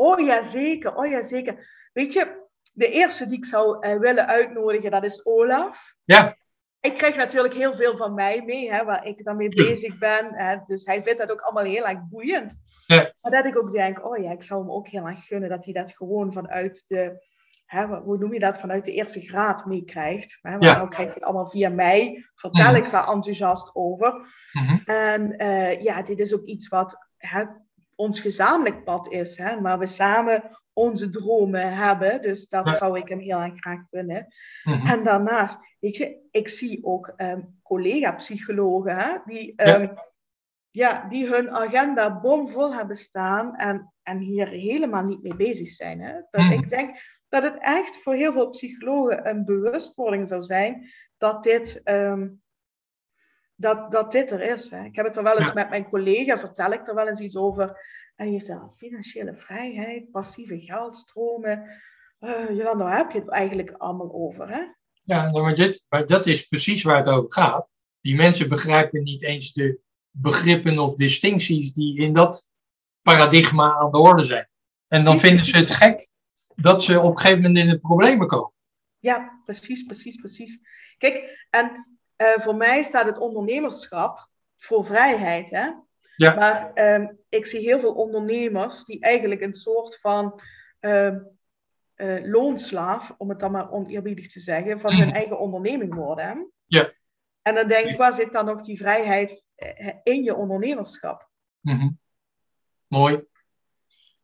[0.01, 0.95] Oh ja, zeker.
[0.95, 1.69] Oh ja, zeker.
[1.93, 5.95] Weet je, de eerste die ik zou eh, willen uitnodigen, dat is Olaf.
[6.05, 6.37] Ja.
[6.81, 10.35] Ik krijg natuurlijk heel veel van mij mee, hè, waar ik dan mee bezig ben.
[10.35, 12.57] Hè, dus hij vindt dat ook allemaal heel erg boeiend.
[12.87, 13.13] Ja.
[13.21, 15.65] Maar dat ik ook denk, oh ja, ik zou hem ook heel erg gunnen dat
[15.65, 17.27] hij dat gewoon vanuit de,
[17.67, 20.39] hè, hoe noem je dat, vanuit de eerste graad meekrijgt.
[20.43, 20.77] Hè, want Ja.
[20.77, 22.85] nou krijgt hij allemaal via mij, vertel Mhm.
[22.85, 24.27] ik daar enthousiast over.
[24.53, 24.77] Mhm.
[24.91, 27.45] En eh, ja, dit is ook iets wat hè,
[28.01, 30.43] ons gezamenlijk pad is, hè, waar we samen
[30.73, 32.23] onze dromen hebben.
[32.23, 32.73] Dus dat Ja.
[32.73, 34.27] zou ik hem heel erg graag kunnen.
[34.65, 34.87] Mhm.
[34.87, 39.65] En daarnaast, weet je, ik zie ook ehm, collega-psychologen hè, die, Ja.
[39.65, 39.95] ehm,
[40.71, 46.01] ja, die hun agenda bomvol hebben staan en, en hier helemaal niet mee bezig zijn.
[46.01, 46.13] Hè.
[46.31, 46.53] Dat, Mhm.
[46.53, 46.99] Ik denk
[47.29, 52.29] dat het echt voor heel veel psychologen een bewustwording zou zijn dat dit, ehm,
[53.61, 54.71] dat, dat dit er is.
[54.71, 54.85] Hè.
[54.85, 55.53] Ik heb het er wel eens Ja.
[55.55, 57.89] met mijn collega, vertel ik er wel eens iets over.
[58.17, 61.81] En die zegt, financiële vrijheid, passieve geldstromen.
[62.19, 64.49] Eh Jolanda, waar heb je het eigenlijk allemaal over?
[64.49, 64.61] Hè?
[65.03, 67.69] Ja, maar, dit, maar dat is precies waar het over gaat.
[68.01, 69.81] Die mensen begrijpen niet eens de
[70.11, 72.47] begrippen of distincties die in dat
[73.03, 74.49] paradigma aan de orde zijn.
[74.89, 76.09] En dan vinden ze het gek
[76.55, 78.53] dat ze op een gegeven moment in de problemen komen.
[78.99, 80.59] Ja, precies, precies, precies.
[80.99, 81.90] Kijk, en
[82.21, 85.51] eh, voor mij staat het ondernemerschap voor vrijheid.
[85.51, 85.69] Hè?
[86.17, 86.35] Ja.
[86.35, 90.41] Maar ehm, ik zie heel veel ondernemers die eigenlijk een soort van
[90.81, 91.19] ehm,
[91.95, 95.17] eh, loonslaaf, om het dan maar oneerbiedig te zeggen, van hun Mhm.
[95.17, 96.25] eigen onderneming worden.
[96.25, 96.35] Hè?
[96.67, 96.93] Ja.
[97.43, 101.29] En dan denk ik, waar zit dan nog die vrijheid eh, in je ondernemerschap?
[101.61, 101.89] Mhm.
[102.87, 103.25] Mooi.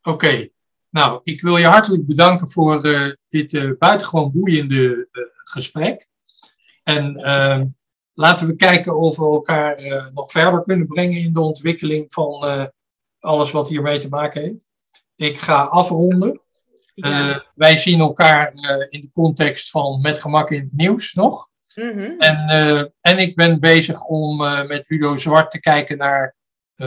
[0.01, 0.49] Oké.
[0.89, 2.81] Nou, ik wil je hartelijk bedanken voor
[3.27, 5.07] dit buitengewoon boeiende
[5.43, 6.09] gesprek.
[6.83, 7.65] En ehm,
[8.17, 12.45] laten we kijken of we elkaar eh, nog verder kunnen brengen in de ontwikkeling van
[12.45, 12.63] eh,
[13.19, 14.65] alles wat hiermee te maken heeft.
[15.15, 16.41] Ik ga afronden.
[16.93, 17.29] Ja.
[17.29, 18.53] Eh, wij zien elkaar
[18.89, 21.47] in de context van Met Gemak in het Nieuws nog.
[21.75, 22.13] Mhm.
[22.17, 24.37] En, en ik ben bezig om
[24.67, 26.35] met Udo Zwart te kijken naar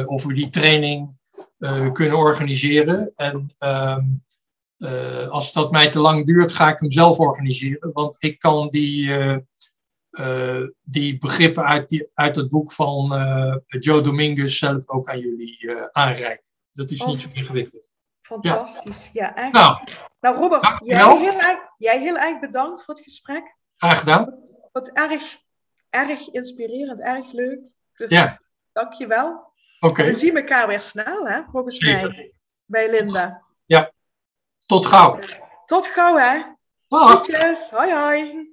[0.07, 1.19] of we die training
[1.93, 3.13] kunnen organiseren.
[3.17, 4.05] En ehm,
[4.81, 7.91] eh, als dat mij te lang duurt, ga ik hem zelf organiseren.
[7.93, 9.13] Want ik kan die,
[10.11, 15.19] eh, die begrippen uit, die, uit het boek van eh, Joe Dominguez zelf ook aan
[15.19, 16.49] jullie eh, aanreiken.
[16.73, 17.91] Dat is niet zo ingewikkeld.
[18.23, 19.11] Fantastisch.
[19.13, 19.49] Ja.
[19.53, 19.79] Nou,
[20.21, 23.57] Nou, Robert, jij heel, erg, jij heel erg bedankt voor het gesprek.
[23.77, 24.35] graag gedaan.
[24.73, 25.39] Wat erg,
[25.91, 27.71] erg inspirerend, erg leuk.
[27.97, 28.41] Dus Ja.
[28.73, 29.53] dank je wel.
[29.81, 32.09] Oké, We zien elkaar weer snel, hè, volgens Zeker.
[32.09, 32.35] mij.
[32.65, 33.43] Bij Linda.
[34.67, 35.19] tot gauw.
[35.67, 36.43] Tot gauw, hè.
[36.89, 37.27] Dag.
[37.71, 38.51] Hoi, hoi.